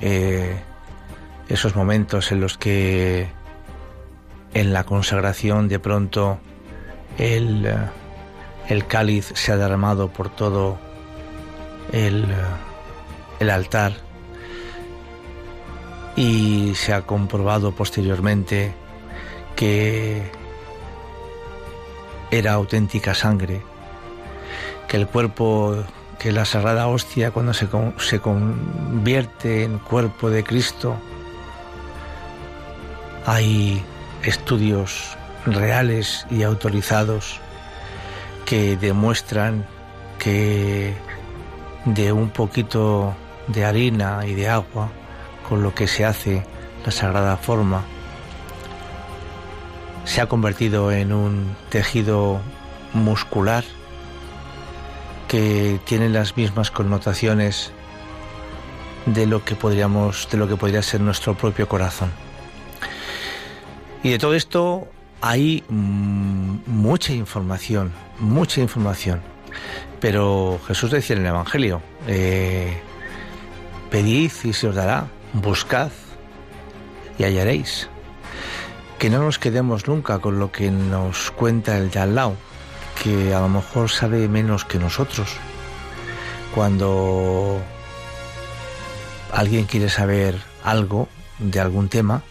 [0.00, 0.60] eh,
[1.48, 3.26] esos momentos en los que
[4.54, 6.38] en la consagración de pronto
[7.18, 7.68] el
[8.68, 10.78] el cáliz se ha derramado por todo
[11.90, 12.30] el
[13.50, 14.09] altar
[16.20, 18.74] y se ha comprobado posteriormente
[19.56, 20.20] que
[22.30, 23.62] era auténtica sangre,
[24.86, 25.82] que el cuerpo,
[26.18, 30.94] que la sagrada hostia cuando se, se convierte en cuerpo de Cristo,
[33.24, 33.82] hay
[34.22, 37.40] estudios reales y autorizados
[38.44, 39.64] que demuestran
[40.18, 40.92] que
[41.86, 43.14] de un poquito
[43.46, 44.90] de harina y de agua,
[45.50, 46.44] con lo que se hace
[46.86, 47.82] la sagrada forma,
[50.04, 52.40] se ha convertido en un tejido
[52.94, 53.64] muscular
[55.26, 57.72] que tiene las mismas connotaciones
[59.06, 62.12] de lo que podríamos de lo que podría ser nuestro propio corazón.
[64.04, 64.88] Y de todo esto
[65.20, 69.20] hay mm, mucha información, mucha información.
[70.00, 72.80] Pero Jesús decía en el Evangelio, eh,
[73.90, 75.90] pedid y se os dará, buscad
[77.18, 77.88] y hallaréis.
[78.98, 82.36] Que no nos quedemos nunca con lo que nos cuenta el de al lado,
[83.02, 85.36] que a lo mejor sabe menos que nosotros.
[86.54, 87.60] Cuando
[89.32, 91.08] alguien quiere saber algo
[91.38, 92.22] de algún tema,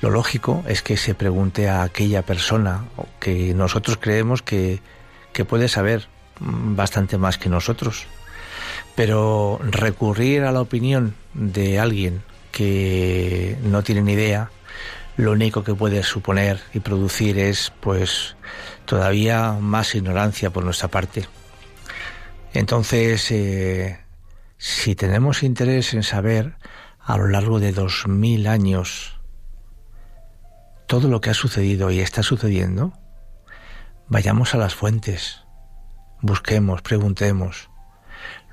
[0.00, 2.84] lo lógico es que se pregunte a aquella persona
[3.18, 4.80] que nosotros creemos que,
[5.48, 6.08] puede saber
[6.40, 8.06] bastante más que nosotros.
[8.98, 14.50] Pero recurrir a la opinión de alguien que no tiene ni idea,
[15.16, 18.34] lo único que puede suponer y producir es pues
[18.86, 21.28] todavía más ignorancia por nuestra parte.
[22.52, 24.00] Entonces, eh,
[24.56, 26.56] si tenemos interés en saber
[26.98, 29.20] a lo largo de dos mil años
[30.88, 32.94] todo lo que ha sucedido y está sucediendo,
[34.08, 35.44] vayamos a las fuentes,
[36.20, 37.70] busquemos, preguntemos.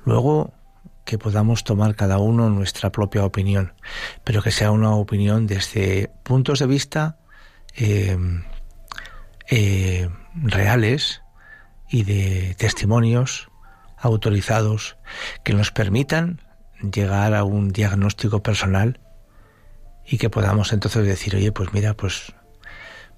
[0.06, 0.54] Luego
[1.04, 3.74] que podamos tomar cada uno nuestra propia opinión,
[4.24, 7.18] pero que sea una opinión desde puntos de vista
[7.74, 8.16] eh,
[9.50, 11.22] eh, reales
[11.88, 13.48] y de testimonios
[13.98, 14.96] autorizados
[15.42, 16.40] que nos permitan
[16.80, 19.00] llegar a un diagnóstico personal
[20.06, 22.32] y que podamos entonces decir, oye, pues mira, pues,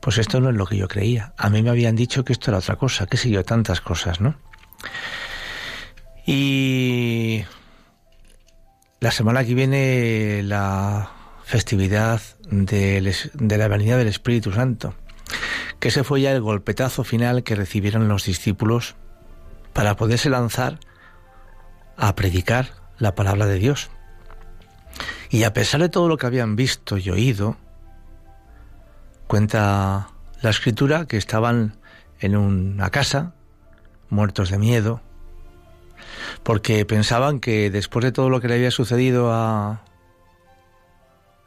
[0.00, 1.34] pues esto no es lo que yo creía.
[1.36, 4.22] A mí me habían dicho que esto era otra cosa, que sé yo, tantas cosas,
[4.22, 4.36] ¿no?
[6.30, 7.46] Y
[9.00, 11.10] la semana que viene la
[11.42, 12.20] festividad
[12.50, 13.00] de,
[13.40, 14.94] la venida del Espíritu Santo,
[15.80, 18.94] que ese fue ya el golpetazo final que recibieron los discípulos
[19.72, 20.80] para poderse lanzar
[21.96, 23.88] a predicar la palabra de Dios.
[25.30, 27.56] Y a pesar de todo lo que habían visto y oído,
[29.28, 30.10] cuenta
[30.42, 31.78] la escritura que estaban
[32.20, 33.32] en una casa,
[34.10, 35.00] muertos de miedo,
[36.42, 39.82] porque pensaban que después de todo lo que le había sucedido a,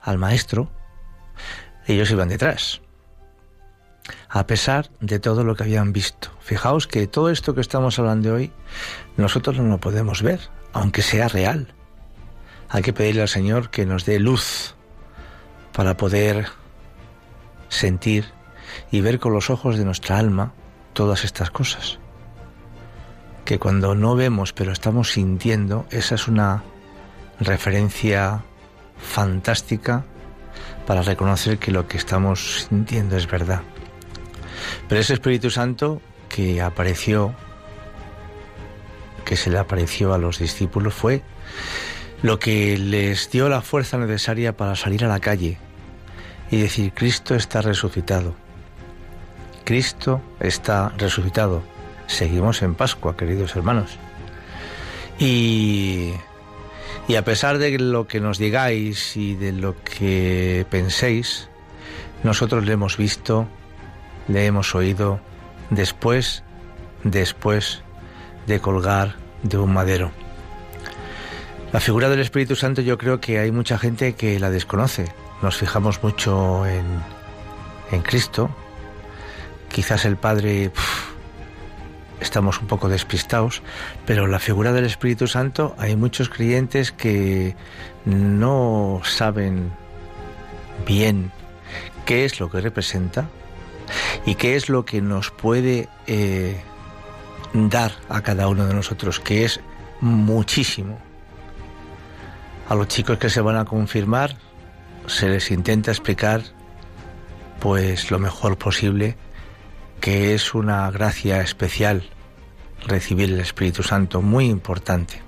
[0.01, 0.71] al maestro,
[1.87, 2.81] ellos iban detrás,
[4.29, 6.29] a pesar de todo lo que habían visto.
[6.39, 8.51] Fijaos que todo esto que estamos hablando hoy,
[9.17, 10.39] nosotros no lo podemos ver,
[10.73, 11.73] aunque sea real.
[12.69, 14.75] Hay que pedirle al Señor que nos dé luz
[15.73, 16.47] para poder
[17.69, 18.25] sentir
[18.91, 20.53] y ver con los ojos de nuestra alma
[20.93, 22.00] todas estas cosas.
[23.51, 26.63] Que cuando no vemos pero estamos sintiendo, esa es una
[27.37, 28.45] referencia
[28.97, 30.05] fantástica
[30.87, 33.59] para reconocer que lo que estamos sintiendo es verdad.
[34.87, 37.35] Pero ese Espíritu Santo que apareció,
[39.25, 41.21] que se le apareció a los discípulos, fue
[42.21, 45.57] lo que les dio la fuerza necesaria para salir a la calle
[46.51, 48.33] y decir, Cristo está resucitado.
[49.65, 51.70] Cristo está resucitado.
[52.11, 53.97] Seguimos en Pascua, queridos hermanos.
[55.17, 56.11] Y,
[57.07, 61.47] y a pesar de lo que nos digáis y de lo que penséis,
[62.23, 63.47] nosotros le hemos visto,
[64.27, 65.21] le hemos oído
[65.69, 66.43] después,
[67.05, 67.81] después
[68.45, 70.11] de colgar de un madero.
[71.71, 75.05] La figura del Espíritu Santo yo creo que hay mucha gente que la desconoce.
[75.41, 76.85] Nos fijamos mucho en,
[77.89, 78.53] en Cristo.
[79.69, 80.71] Quizás el Padre
[82.21, 83.61] estamos un poco despistados,
[84.05, 87.55] pero la figura del Espíritu Santo hay muchos creyentes que
[88.05, 89.71] no saben
[90.85, 91.31] bien
[92.05, 93.27] qué es lo que representa
[94.25, 96.61] y qué es lo que nos puede eh,
[97.53, 99.59] dar a cada uno de nosotros, que es
[99.99, 100.99] muchísimo.
[102.69, 104.35] A los chicos que se van a confirmar
[105.07, 106.41] se les intenta explicar
[107.59, 109.17] pues lo mejor posible
[110.01, 112.03] que es una gracia especial
[112.87, 115.21] recibir el Espíritu Santo, muy importante,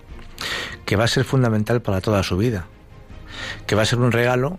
[0.86, 2.66] que va a ser fundamental para toda su vida,
[3.68, 4.58] que va a ser un regalo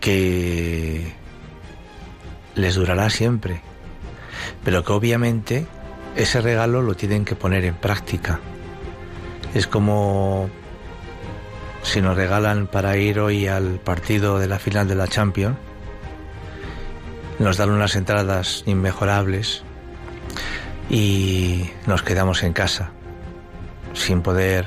[0.00, 1.12] que
[2.56, 3.62] les durará siempre,
[4.64, 5.66] pero que obviamente
[6.16, 8.40] ese regalo lo tienen que poner en práctica.
[9.54, 10.50] Es como
[11.82, 15.56] si nos regalan para ir hoy al partido de la final de la Champions,
[17.38, 19.62] nos dan unas entradas inmejorables
[20.88, 22.90] y nos quedamos en casa
[23.92, 24.66] sin poder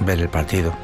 [0.00, 0.74] ver el partido.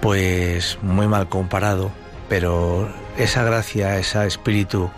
[0.00, 1.90] Pues muy mal comparado,
[2.28, 4.90] pero esa gracia, ese espíritu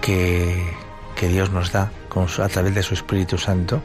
[0.00, 0.64] que,
[1.16, 1.90] que Dios nos da
[2.42, 3.82] a través de su Espíritu Santo,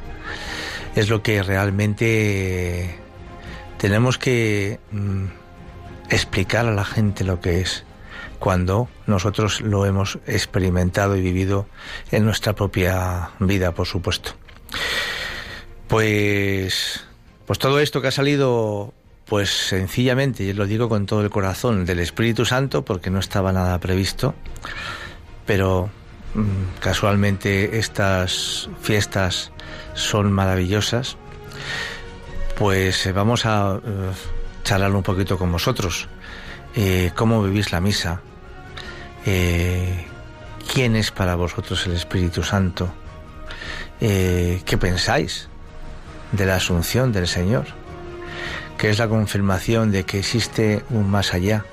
[0.96, 2.96] es lo que realmente
[3.78, 5.26] tenemos que mm,
[6.10, 7.86] explicar a la gente lo que es
[8.40, 11.68] cuando nosotros lo hemos experimentado y vivido
[12.12, 14.32] en nuestra propia vida, por supuesto.
[15.88, 17.06] Pues,
[17.46, 18.94] pues todo esto que ha salido,
[19.26, 23.52] pues sencillamente, y lo digo con todo el corazón, del Espíritu Santo, porque no estaba
[23.52, 24.36] nada previsto,
[25.46, 25.90] pero
[26.34, 29.52] mm, casualmente estas fiestas
[29.94, 31.18] son maravillosas
[32.60, 34.12] pues eh, vamos a eh,
[34.64, 36.10] charlar un poquito con vosotros.
[36.76, 38.22] Eh, ¿Cómo vivís la misa?
[40.74, 42.92] ¿Quién es para vosotros el Espíritu Santo?
[44.00, 45.50] ¿Qué pensáis
[46.32, 47.66] de la asunción del Señor?
[48.78, 51.66] Que es la confirmación de que existe un más allá,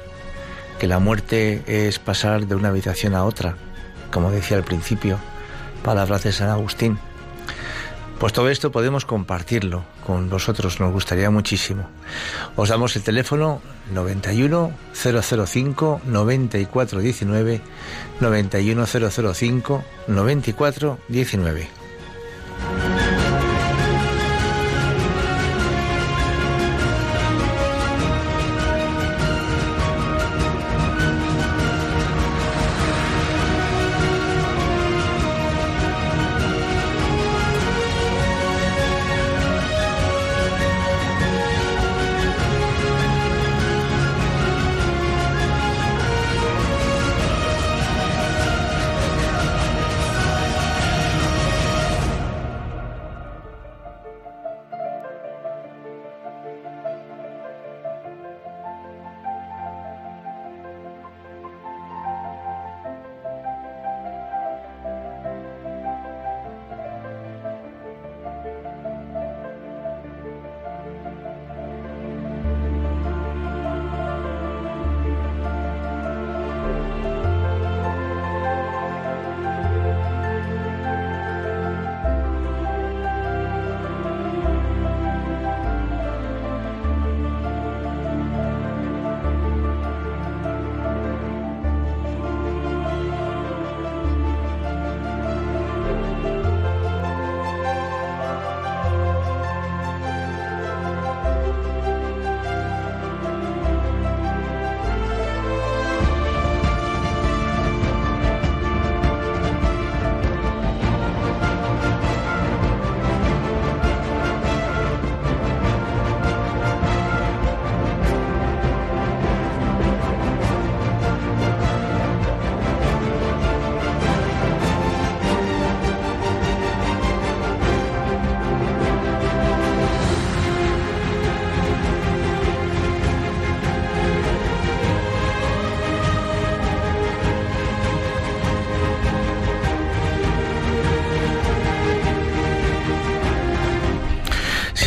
[0.81, 3.57] que la muerte es pasar de una habitación a otra,
[4.11, 5.19] como decía al principio,
[5.83, 6.99] palabras de San Agustín.
[8.19, 11.87] Pues todo esto podemos compartirlo con vosotros, nos gustaría muchísimo.
[12.57, 13.61] Os damos el teléfono
[13.93, 17.61] 91 005 9419
[18.21, 21.76] 91 005 9419.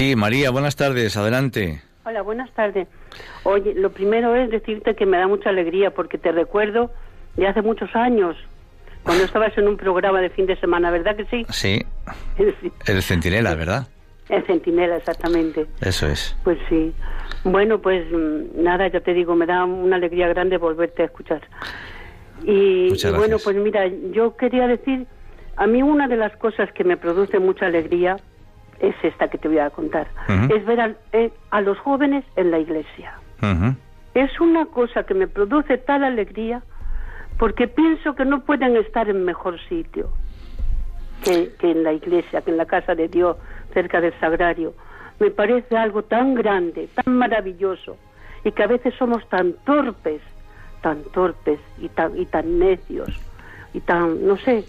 [0.10, 1.84] Sí, María, buenas tardes, adelante.
[2.04, 2.88] Hola, buenas tardes.
[3.44, 6.90] Oye, lo primero es decirte que me da mucha alegría porque te recuerdo
[7.36, 8.36] de hace muchos años,
[9.04, 11.46] cuando estabas en un programa de fin de semana, ¿verdad que sí?
[11.50, 11.86] Sí.
[12.88, 13.88] El Centinela, ¿verdad?
[14.30, 15.68] El Centinela, exactamente.
[15.80, 16.36] Eso es.
[16.44, 16.92] Pues sí.
[17.44, 21.42] Bueno, pues mm, nada, ya te digo, me da una alegría grande volverte a escuchar.
[22.46, 25.06] Y, y bueno, pues mira, yo quería decir,
[25.56, 28.18] a mí una de las cosas que me produce mucha alegría
[28.80, 30.08] es esta que te voy a contar.
[30.54, 33.14] Es ver eh, a, los jóvenes en la iglesia.
[34.14, 36.62] Es una cosa que me produce tal alegría
[37.38, 40.10] porque pienso que no pueden estar en mejor sitio
[41.24, 43.38] que, que en la iglesia, que en la casa de Dios,
[43.74, 44.74] cerca del sagrario.
[45.20, 47.98] Me parece algo tan grande, tan maravilloso
[48.44, 50.22] y que a veces somos tan torpes,
[50.82, 53.10] tan torpes y tan, y tan necios
[53.74, 54.66] y tan, no sé,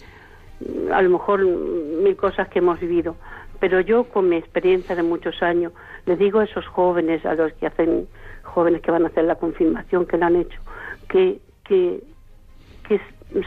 [0.92, 3.16] a lo mejor mil cosas que hemos vivido.
[3.60, 5.72] Pero yo, con mi experiencia de muchos años,
[6.06, 8.08] le digo a esos jóvenes, a los que hacen,
[8.42, 10.58] jóvenes que van a hacer la confirmación, que la han hecho,
[11.08, 12.02] que, que,
[12.88, 13.00] que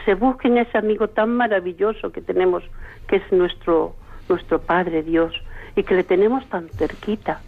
[0.04, 2.62] se busquen ese amigo tan maravilloso que tenemos,
[3.08, 3.96] que es nuestro,
[4.28, 5.34] nuestro Padre Dios,
[5.74, 7.40] y que le tenemos tan cerquita.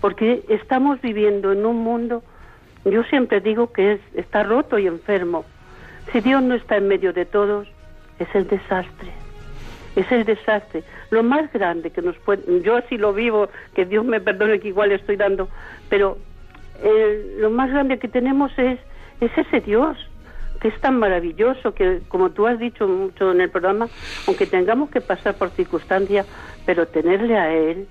[0.00, 2.22] Porque estamos viviendo en un mundo,
[2.86, 5.44] yo siempre digo que es, está roto y enfermo.
[6.10, 7.68] Si Dios no está en medio de todos,
[8.18, 9.21] es el desastre
[9.96, 10.82] es el desastre.
[11.10, 14.68] Lo más grande que nos puede, yo así lo vivo, que Dios me perdone que
[14.68, 15.48] igual estoy dando,
[15.88, 16.18] pero
[16.82, 18.78] eh, lo más grande que tenemos es,
[19.20, 19.96] es ese Dios,
[20.60, 23.88] que es tan maravilloso, que como tú has dicho mucho en el programa,
[24.26, 26.26] aunque tengamos que pasar por circunstancias,
[26.64, 27.86] pero tenerle a Él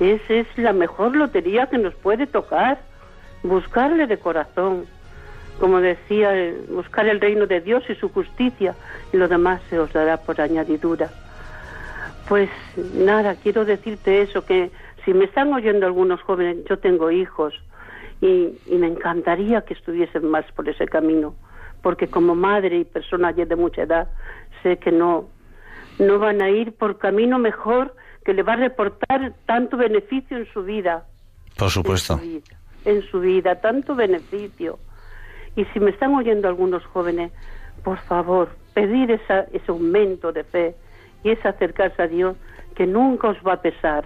[0.00, 2.78] es, es la mejor lotería que nos puede tocar,
[3.42, 4.86] buscarle de corazón
[5.58, 6.32] como decía,
[6.68, 8.74] buscar el reino de Dios y su justicia,
[9.12, 11.10] y lo demás se os dará por añadidura.
[12.28, 12.50] Pues
[12.94, 14.70] nada, quiero decirte eso, que
[15.04, 17.54] si me están oyendo algunos jóvenes, yo tengo hijos
[18.20, 21.34] y, me encantaría que estuviesen más por ese camino,
[21.82, 24.08] porque como madre y persona ya de mucha edad,
[24.62, 25.28] sé que no,
[25.98, 30.46] no van a ir por camino mejor que le va a reportar tanto beneficio en
[30.52, 31.06] su vida.
[31.56, 32.14] Por supuesto.
[32.14, 34.80] En su vida, en su vida tanto beneficio.
[35.54, 37.30] Y si me están oyendo algunos jóvenes,
[37.84, 40.74] por favor, pedir esa, ese aumento de fe,
[41.26, 42.36] y es acercarse a Dios
[42.76, 44.04] que nunca os va a pesar,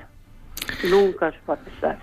[0.90, 1.98] nunca os va a pesar.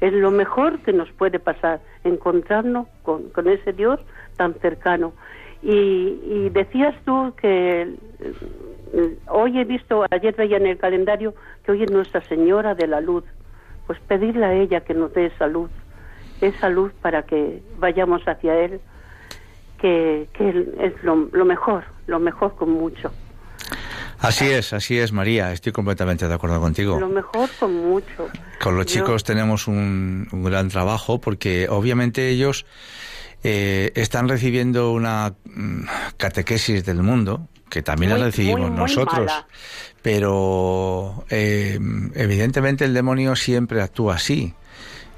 [0.00, 3.98] Es lo mejor que nos puede pasar, encontrarnos con, con ese Dios
[4.36, 5.14] tan cercano.
[5.62, 11.34] Y, decías tú que eh, hoy he visto, ayer veía en el calendario
[11.64, 13.24] que hoy es Nuestra Señora de la Luz.
[13.88, 15.70] Pues pedirle a ella que nos dé esa luz,
[16.40, 18.80] esa luz para que vayamos hacia Él,
[19.78, 23.10] que, que es lo mejor, lo mejor con mucho.
[24.20, 25.52] Así es, así es, María.
[25.52, 26.98] Estoy completamente de acuerdo contigo.
[26.98, 28.28] Lo mejor con mucho.
[28.60, 32.66] Con los chicos tenemos un, gran trabajo porque obviamente ellos
[33.44, 35.82] eh, están recibiendo una mm,
[36.16, 39.30] catequesis del mundo, que también la recibimos nosotros.
[40.02, 41.78] Pero eh,
[42.14, 44.54] evidentemente el demonio siempre actúa así.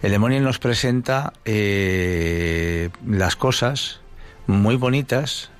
[0.02, 4.00] El demonio nos presenta eh, las cosas
[4.46, 5.50] muy bonitas,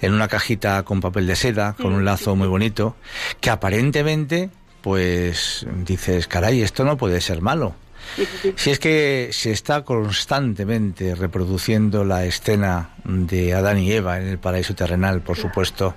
[0.00, 2.96] en una cajita con papel de seda, con un lazo muy bonito,
[3.40, 7.74] que aparentemente, pues dices, caray, esto no puede ser malo.
[8.56, 14.38] Si es que se está constantemente reproduciendo la escena de Adán y Eva en el
[14.38, 15.94] paraíso terrenal, por supuesto,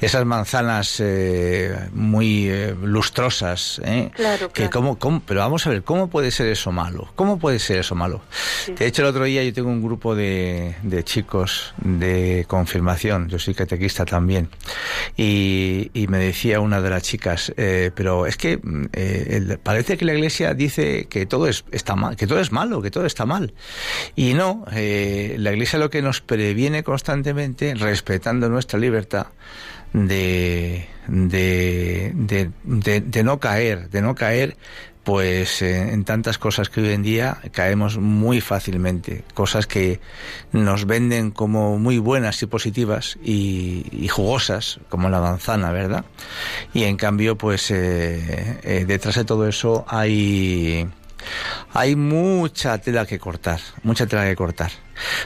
[0.00, 4.10] esas manzanas eh, muy eh, lustrosas, ¿eh?
[4.14, 7.10] Claro, que Cómo, pero vamos a ver, ¿cómo puede ser eso malo?
[7.14, 8.22] ¿Cómo puede ser eso malo?
[8.78, 13.38] De hecho, el otro día yo tengo un grupo de, de chicos de confirmación, yo
[13.38, 14.48] soy catequista también,
[15.16, 18.58] y, y me decía una de las chicas, eh, pero es que
[19.62, 22.90] parece que la Iglesia dice que todo es está mal, que todo es malo, que
[22.90, 23.52] todo está mal,
[24.16, 26.20] y no, la Iglesia lo que nos
[26.52, 29.28] previene constantemente, respetando nuestra libertad,
[29.94, 32.12] de, de,
[32.62, 34.58] de, no caer, de no caer
[35.02, 40.00] pues eh, en tantas cosas que hoy en día caemos muy fácilmente, cosas que
[40.52, 46.04] nos venden como muy buenas y positivas y, jugosas, como la manzana, ¿verdad?
[46.74, 50.86] Y en cambio, pues eh, eh, detrás de todo eso hay
[51.72, 54.70] hay mucha tela que cortar, mucha tela que cortar.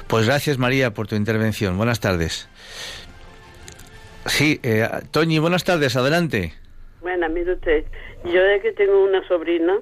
[0.06, 1.76] Pues gracias María por tu intervención.
[1.76, 2.48] Buenas tardes.
[4.26, 6.52] Sí, eh, Toñi, buenas tardes, adelante.
[7.00, 7.84] Bueno, mire usted,
[8.24, 9.78] yo de que tengo una sobrina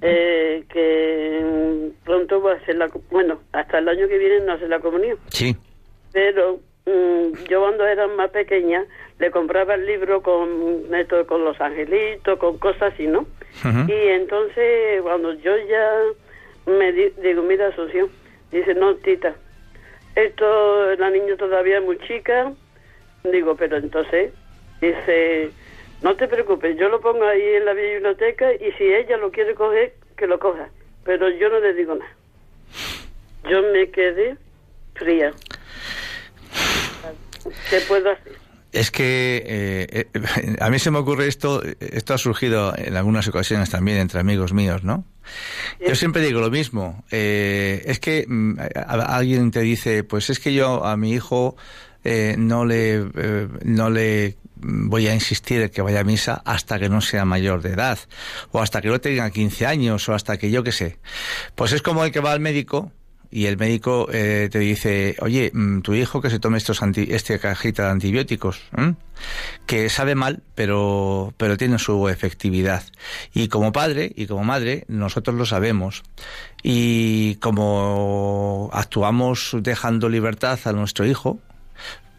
[0.00, 2.90] eh, que pronto va a hacer la...
[3.10, 5.18] Bueno, hasta el año que viene no hace la comunión.
[5.28, 5.54] Sí.
[6.12, 8.84] Pero mm, yo cuando era más pequeña
[9.18, 10.48] le compraba el libro con,
[11.26, 13.26] con los angelitos, con cosas así, ¿no?
[13.86, 18.08] Y entonces, cuando yo ya me digo, mira, Asunción,
[18.58, 19.34] dice, no, tita,
[20.14, 22.52] esto, la niña todavía es muy chica.
[23.24, 24.32] Digo, pero entonces,
[24.80, 25.50] dice,
[26.02, 29.54] no te preocupes, yo lo pongo ahí en la biblioteca y si ella lo quiere
[29.54, 30.68] coger, que lo coja.
[31.04, 32.10] Pero yo no le digo nada.
[33.48, 34.36] Yo me quedé
[34.94, 35.32] fría.
[37.70, 38.43] ¿Qué puedo hacer?
[38.74, 43.26] Es que eh, eh, a mí se me ocurre esto, esto ha surgido en algunas
[43.28, 45.04] ocasiones también entre amigos míos, ¿no?
[45.86, 50.52] Yo siempre digo lo mismo, eh, es que mm, alguien te dice, pues es que
[50.52, 51.56] yo a mi hijo
[52.36, 53.02] no le
[53.64, 57.62] no le voy a insistir en que vaya a misa hasta que no sea mayor
[57.62, 57.98] de edad,
[58.50, 60.98] o hasta que no tenga 15 años, o hasta que yo qué sé.
[61.54, 62.92] Pues es como el que va al médico
[63.34, 67.08] y el médico eh, te dice, oye, mm, tu hijo que se tome estos anti,
[67.10, 68.60] este cajita de antibióticos,
[69.66, 72.84] que sabe mal, pero, pero tiene su efectividad.
[73.34, 76.04] Y como padre y como madre, nosotros lo sabemos.
[76.62, 81.40] Y como actuamos dejando libertad a nuestro hijo,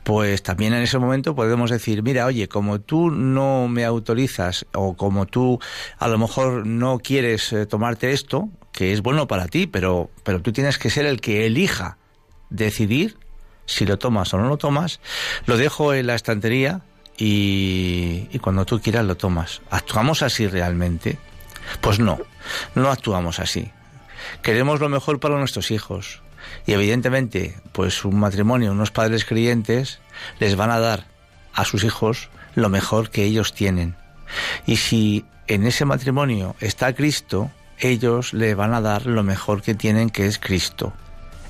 [0.05, 4.95] pues también en ese momento podemos decir, mira, oye, como tú no me autorizas o
[4.95, 5.59] como tú
[5.97, 10.43] a lo mejor no quieres eh, tomarte esto, que es bueno para ti, pero, pero
[10.43, 11.97] tú tienes que ser el que elija
[12.51, 13.17] decidir
[13.65, 14.99] si lo tomas o no lo tomas,
[15.47, 16.81] lo dejo en la estantería
[17.17, 19.63] y, y cuando tú quieras lo tomas.
[19.71, 21.17] ¿Actuamos así realmente?
[21.81, 22.19] Pues no,
[22.75, 23.71] no actuamos así.
[24.43, 26.21] Queremos lo mejor para nuestros hijos.
[26.65, 29.99] Y evidentemente, pues un matrimonio, unos padres creyentes,
[30.39, 31.05] les van a dar
[31.53, 33.95] a sus hijos lo mejor que ellos tienen.
[34.65, 39.75] Y si en ese matrimonio está Cristo, ellos le van a dar lo mejor que
[39.75, 40.93] tienen, que es Cristo.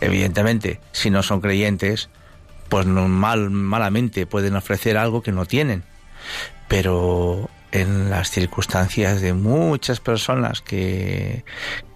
[0.01, 2.09] Evidentemente, si no son creyentes,
[2.70, 5.84] pues mal, malamente pueden ofrecer algo que no tienen.
[6.68, 7.49] Pero
[7.82, 11.43] en las circunstancias de muchas personas que,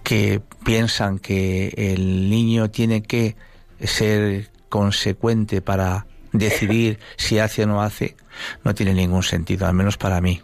[0.02, 3.36] que piensan que el niño tiene que
[3.82, 8.16] ser consecuente para decidir si hace o no hace,
[8.62, 10.42] no tiene ningún sentido, al menos para mí.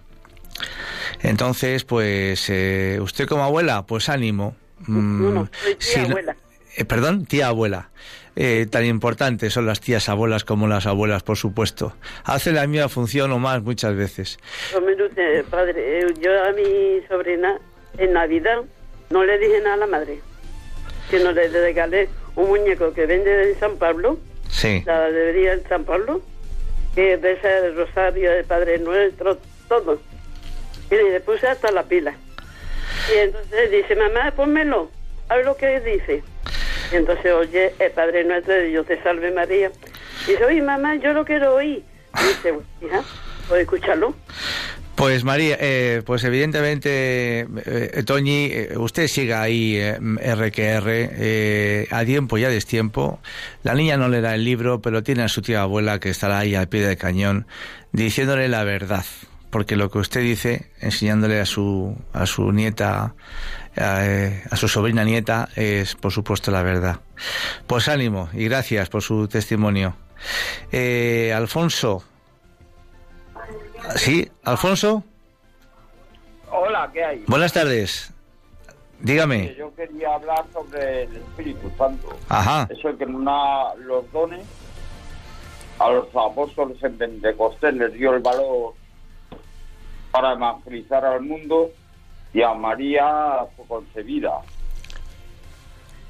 [1.21, 4.57] Entonces, pues, eh, usted como abuela, pues ánimo.
[4.87, 5.43] Mm,
[5.79, 6.37] tía abuela.
[6.77, 7.91] Eh, perdón, tía abuela.
[8.39, 11.95] Eh, tan importantes son las tías abuelas como las abuelas, por supuesto.
[12.25, 14.39] Hace la misma función o más muchas veces.
[15.51, 17.59] padre, yo a mi sobrina
[17.97, 18.59] en Navidad
[19.09, 20.21] no le dije nada a la madre.
[21.11, 24.19] Que no le regalé un muñeco que vende en San Pablo.
[24.51, 24.83] Sí.
[24.85, 26.21] La debería en San Pablo.
[26.95, 29.99] Que de ese rosario del Padre Nuestro, todo.
[30.91, 32.15] Y le puse hasta la pila.
[33.15, 34.91] Y entonces dice, mamá, pónmelo,
[35.29, 36.23] a ver lo que dice.
[36.93, 39.71] Y entonces oye el Padre Nuestro de Dios te salve María.
[40.27, 41.83] Y dice, oye mamá, yo lo quiero oír.
[42.19, 43.03] Y dice, hija,
[43.49, 44.15] ¿puedo escucharlo?
[44.97, 52.45] Pues María, eh, pues evidentemente, eh, Toñi, eh, usted siga ahí RQR, a tiempo y
[52.45, 53.21] a destiempo.
[53.63, 56.39] La niña no le da el libro, pero tiene a su tía abuela que estará
[56.39, 57.47] ahí al pie del cañón,
[57.93, 59.05] diciéndole la verdad
[59.51, 63.15] porque lo que usted dice, enseñándole a su, a su nieta,
[63.77, 67.01] eh, a, su sobrina nieta, es por supuesto la verdad.
[67.67, 69.95] Pues ánimo y gracias por su testimonio.
[70.73, 72.03] Eh, Alfonso.
[73.97, 74.29] ¿Sí?
[74.45, 75.05] ¿Alfonso?
[76.51, 77.25] Hola, ¿qué hay?
[77.27, 78.13] Buenas tardes.
[79.01, 79.55] Dígame.
[79.57, 82.09] Yo quería hablar sobre el Espíritu Santo.
[82.29, 82.67] Ajá.
[82.71, 84.47] Eso que una, los dones
[85.79, 88.75] a los apóstoles en Pentecostés les dio el valor
[90.11, 91.71] para evangelizar al mundo
[92.33, 94.41] y a María fue concebida.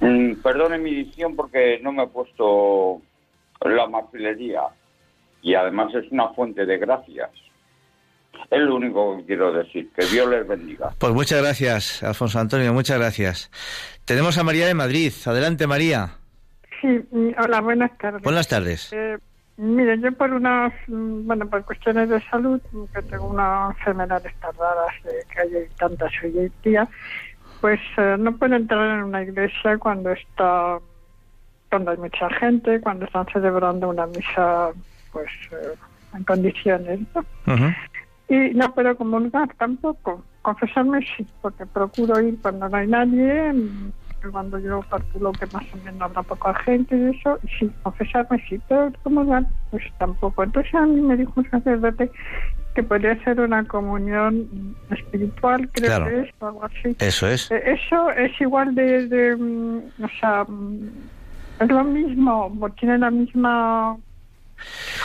[0.01, 3.01] Mm, perdone mi dicción porque no me he puesto
[3.63, 4.63] la mafilería
[5.43, 7.31] y además es una fuente de gracias.
[8.51, 9.91] Es lo único que quiero decir.
[9.97, 10.91] Que Dios les bendiga.
[10.99, 12.73] Pues muchas gracias, Alfonso Antonio.
[12.73, 13.51] Muchas gracias.
[14.05, 15.13] Tenemos a María de Madrid.
[15.25, 16.11] Adelante, María.
[16.81, 18.23] Sí, mm, hola, buenas tardes.
[18.23, 18.93] Buenas tardes.
[18.93, 19.19] Eh,
[19.59, 22.61] Mire, yo por unas, mm, bueno, por cuestiones de salud,
[22.95, 26.87] que tengo unas enfermedades tardadas, que hay tantas hoy en día,
[27.63, 30.79] pues eh, no puedo entrar en una iglesia cuando está,
[31.71, 34.73] cuando hay mucha gente, cuando están celebrando una misa,
[35.11, 35.75] pues, eh,
[36.15, 37.01] en condiciones,
[38.29, 40.25] Y no puedo comulgar tampoco.
[40.43, 43.55] Confesarme sí, porque procuro ir cuando no hay nadie,
[44.31, 48.45] cuando yo calculo que más o menos habrá poca gente y eso, y sí, confesarme
[48.49, 49.25] sí, pero como
[49.71, 50.43] pues tampoco.
[50.43, 52.11] Entonces a mí me dijo un sacerdote
[52.75, 56.95] que podría ser una comunión espiritual, creo que es, o algo así.
[56.99, 57.51] Eso es.
[57.51, 60.89] Eh, eso es igual de, de mm, o sea, mm,
[61.61, 63.97] es lo mismo, tiene la misma...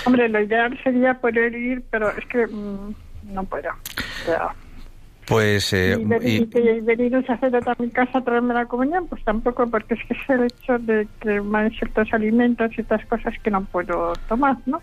[0.06, 2.94] Hombre, lo ideal sería poder ir, pero es que mm,
[3.34, 3.70] no puedo.
[3.70, 4.54] O sea,
[5.32, 5.72] Pues.
[5.72, 6.44] Eh, y,
[6.82, 10.14] veniros a hacer a mi casa a traerme la comunión, pues tampoco, porque es que
[10.14, 14.12] es el hecho de que me han ciertos alimentos y otras cosas que no puedo
[14.28, 14.82] tomar, ¿no?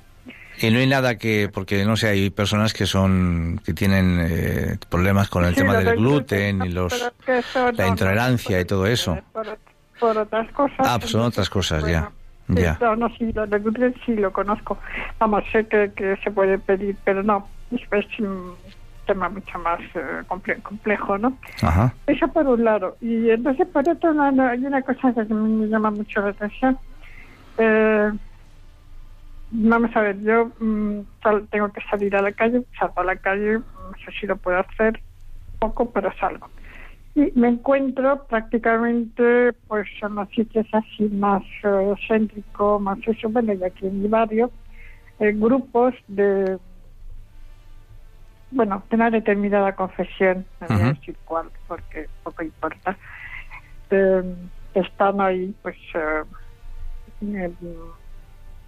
[0.58, 4.78] Y no hay nada que, porque no sé, hay personas que son, que tienen eh,
[4.88, 7.12] problemas con el tema del gluten y los,
[7.76, 9.18] la intolerancia y todo eso.
[10.00, 10.78] Por, otras cosas.
[10.78, 12.10] Ah, pues son otras cosas, ya.
[12.48, 12.78] ya.
[12.80, 14.78] No, no, sí, lo del gluten sí lo conozco.
[15.18, 18.54] Vamos, sé que, que se puede pedir, pero no, es un
[19.08, 20.22] tema mucho más eh,
[20.62, 21.36] complejo, ¿no?
[21.62, 21.92] Ajá.
[22.06, 22.96] Eso por un lado.
[23.00, 26.78] Y entonces, por otro lado, hay una cosa que me llama mucho la atención.
[27.58, 28.12] Eh,
[29.50, 31.00] Vamos a ver, yo mm,
[31.50, 34.58] tengo que salir a la calle, salgo a la calle, no sé si lo puedo
[34.58, 35.00] hacer
[35.58, 36.48] poco, pero salgo.
[37.14, 43.54] Y me encuentro prácticamente pues en los sitios así más uh, céntricos, más eso, bueno,
[43.54, 44.50] y aquí en mi barrio,
[45.18, 46.58] en grupos de,
[48.50, 52.96] bueno, de una determinada confesión, no voy a decir cuál, porque poco importa,
[53.90, 54.34] eh,
[54.74, 55.76] están ahí pues...
[55.94, 56.24] Eh,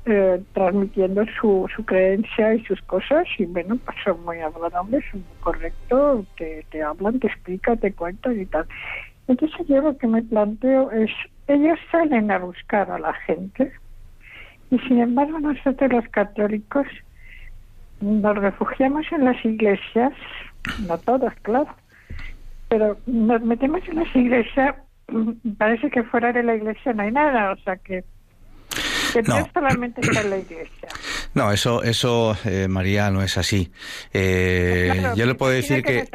[0.07, 5.21] eh, transmitiendo su, su creencia y sus cosas y bueno, pues son muy agradables, son
[5.21, 8.67] muy correctos, te, te hablan, te explican, te cuentan y tal.
[9.29, 11.11] Entonces yo lo que me planteo es,
[11.49, 13.73] ellos salen a buscar a la gente
[14.71, 16.87] y sin embargo nosotros los católicos
[18.01, 20.13] nos refugiamos en las iglesias,
[20.87, 21.69] no todas, claro,
[22.69, 24.77] pero nos metemos en las iglesias,
[25.59, 28.05] parece que fuera de la iglesia no hay nada, o sea que
[29.27, 29.49] no.
[29.53, 30.89] solamente está en la iglesia.
[31.33, 33.71] No, eso, eso eh, María, no es así.
[34.13, 36.09] Eh, yo le puedo decir que,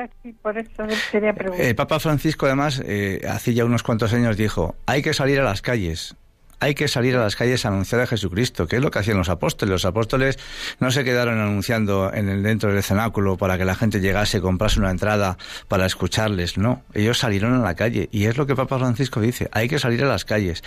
[1.57, 5.45] el Papa Francisco, además, eh, hace ya unos cuantos años dijo: hay que salir a
[5.45, 6.17] las calles.
[6.59, 9.17] Hay que salir a las calles a anunciar a Jesucristo, que es lo que hacían
[9.17, 9.71] los apóstoles.
[9.71, 10.39] Los apóstoles
[10.79, 14.79] no se quedaron anunciando en el dentro del cenáculo para que la gente llegase, comprase
[14.79, 15.37] una entrada
[15.67, 16.57] para escucharles.
[16.57, 19.49] No, ellos salieron a la calle y es lo que Papa Francisco dice.
[19.51, 20.63] Hay que salir a las calles.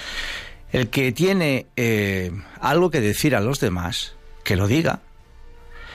[0.72, 2.30] El que tiene eh,
[2.60, 4.14] algo que decir a los demás,
[4.44, 5.00] que lo diga.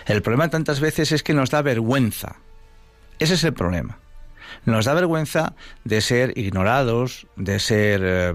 [0.06, 2.38] El problema tantas veces es que nos da vergüenza.
[3.20, 4.00] Ese es el problema.
[4.66, 8.34] Nos da vergüenza de ser ignorados, de ser eh,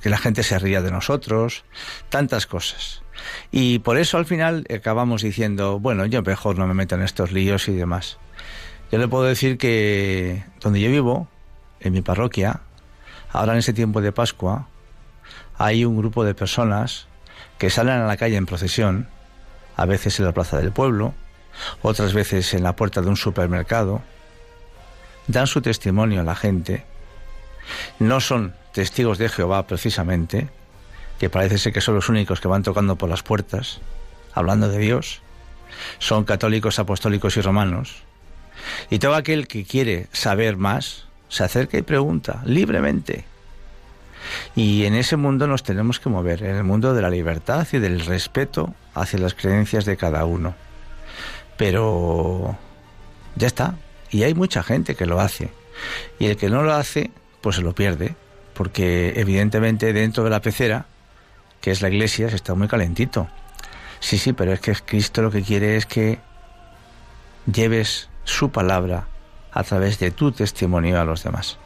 [0.00, 1.64] que la gente se ría de nosotros,
[2.08, 3.02] tantas cosas.
[3.50, 7.32] Y por eso al final acabamos diciendo, bueno, yo mejor no me meto en estos
[7.32, 8.18] líos y demás.
[8.90, 11.28] Yo le puedo decir que donde yo vivo,
[11.80, 12.60] en mi parroquia,
[13.30, 14.68] ahora en este tiempo de Pascua,
[15.58, 17.06] hay un grupo de personas
[17.58, 19.08] que salen a la calle en procesión,
[19.76, 21.14] a veces en la plaza del pueblo,
[21.82, 24.02] otras veces en la puerta de un supermercado,
[25.30, 26.84] dan su testimonio a la gente,
[27.98, 30.48] no son testigos de Jehová precisamente,
[31.18, 33.80] que parece ser que son los únicos que van tocando por las puertas,
[34.34, 35.20] hablando de Dios,
[35.98, 38.02] son católicos, apostólicos y romanos,
[38.90, 43.24] y todo aquel que quiere saber más, se acerca y pregunta libremente.
[44.54, 47.78] Y en ese mundo nos tenemos que mover, en el mundo de la libertad y
[47.78, 50.54] del respeto hacia las creencias de cada uno.
[51.56, 52.56] Pero
[53.36, 53.76] ya está.
[54.10, 55.50] Y hay mucha gente que lo hace.
[56.18, 58.14] Y el que no lo hace, pues se lo pierde.
[58.54, 60.86] Porque evidentemente dentro de la pecera,
[61.60, 63.28] que es la iglesia, se está muy calentito.
[64.00, 66.18] Sí, sí, pero es que Cristo lo que quiere es que
[67.50, 69.06] lleves su palabra
[69.52, 71.58] a través de tu testimonio a los demás.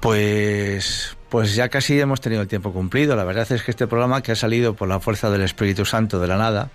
[0.00, 3.16] Pues pues ya casi hemos tenido el tiempo cumplido.
[3.16, 6.20] La verdad es que este programa que ha salido por la fuerza del Espíritu Santo
[6.20, 6.70] de la nada,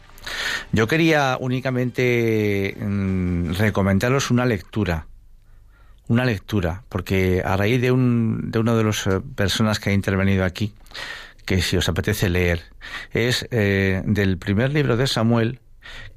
[0.71, 5.07] yo quería únicamente mm, recomendaros una lectura.
[6.07, 9.93] Una lectura, porque a raíz de, un, de una de las eh, personas que ha
[9.93, 10.73] intervenido aquí,
[11.45, 12.63] que si os apetece leer,
[13.11, 15.61] es eh, del primer libro de Samuel,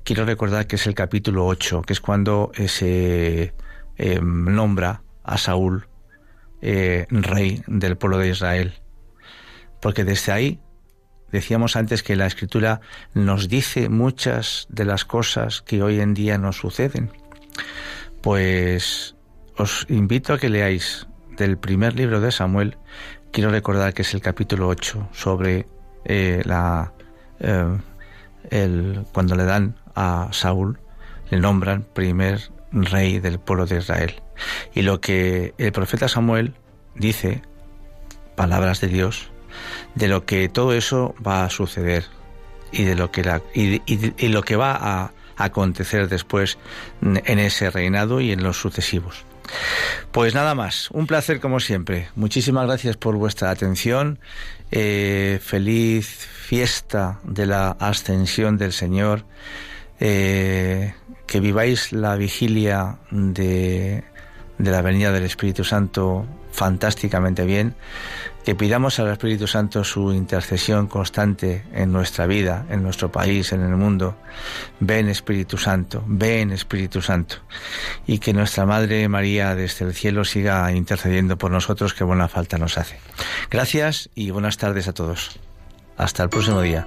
[0.02, 3.54] quiero recordar que es el capítulo 8, que es cuando se
[3.96, 5.86] eh, nombra a Saúl
[6.60, 8.74] rey del pueblo de Israel.
[9.80, 10.60] Porque desde ahí,
[11.34, 12.80] decíamos antes que la escritura
[13.12, 17.10] nos dice muchas de las cosas que hoy en día nos suceden.
[18.22, 19.16] Pues
[19.56, 22.78] os invito a que leáis del primer libro de Samuel,
[23.32, 25.66] quiero recordar que es el capítulo 8 sobre
[26.04, 26.92] eh, la
[27.40, 27.78] eh,
[28.50, 30.78] el, cuando le dan a Saúl,
[31.30, 34.22] le nombran primer rey del pueblo de Israel.
[34.72, 36.54] Y lo que el profeta Samuel
[36.94, 37.42] dice,
[38.36, 39.32] palabras de Dios,
[39.94, 42.04] de lo que todo eso va a suceder
[42.72, 46.58] y de lo que, la, y, lo que va a acontecer después
[47.02, 49.24] en ese reinado y en los sucesivos.
[50.10, 52.08] Pues nada más, un placer como siempre.
[52.16, 54.18] Muchísimas gracias por vuestra atención.
[54.70, 59.24] Eh, feliz fiesta de la ascensión del Señor.
[60.00, 60.94] Eh,
[61.26, 64.04] que viváis la vigilia de
[64.58, 67.74] de la venida del Espíritu Santo fantásticamente bien,
[68.44, 73.62] que pidamos al Espíritu Santo su intercesión constante en nuestra vida, en nuestro país, en
[73.62, 74.16] el mundo.
[74.78, 77.36] Ven Espíritu Santo, ven Espíritu Santo.
[78.06, 82.56] Y que nuestra Madre María desde el cielo siga intercediendo por nosotros, que buena falta
[82.56, 82.98] nos hace.
[83.50, 85.36] Gracias y buenas tardes a todos.
[85.96, 86.86] Hasta el próximo día.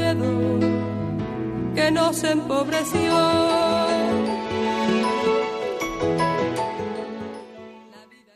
[1.81, 4.20] que nos empobreció.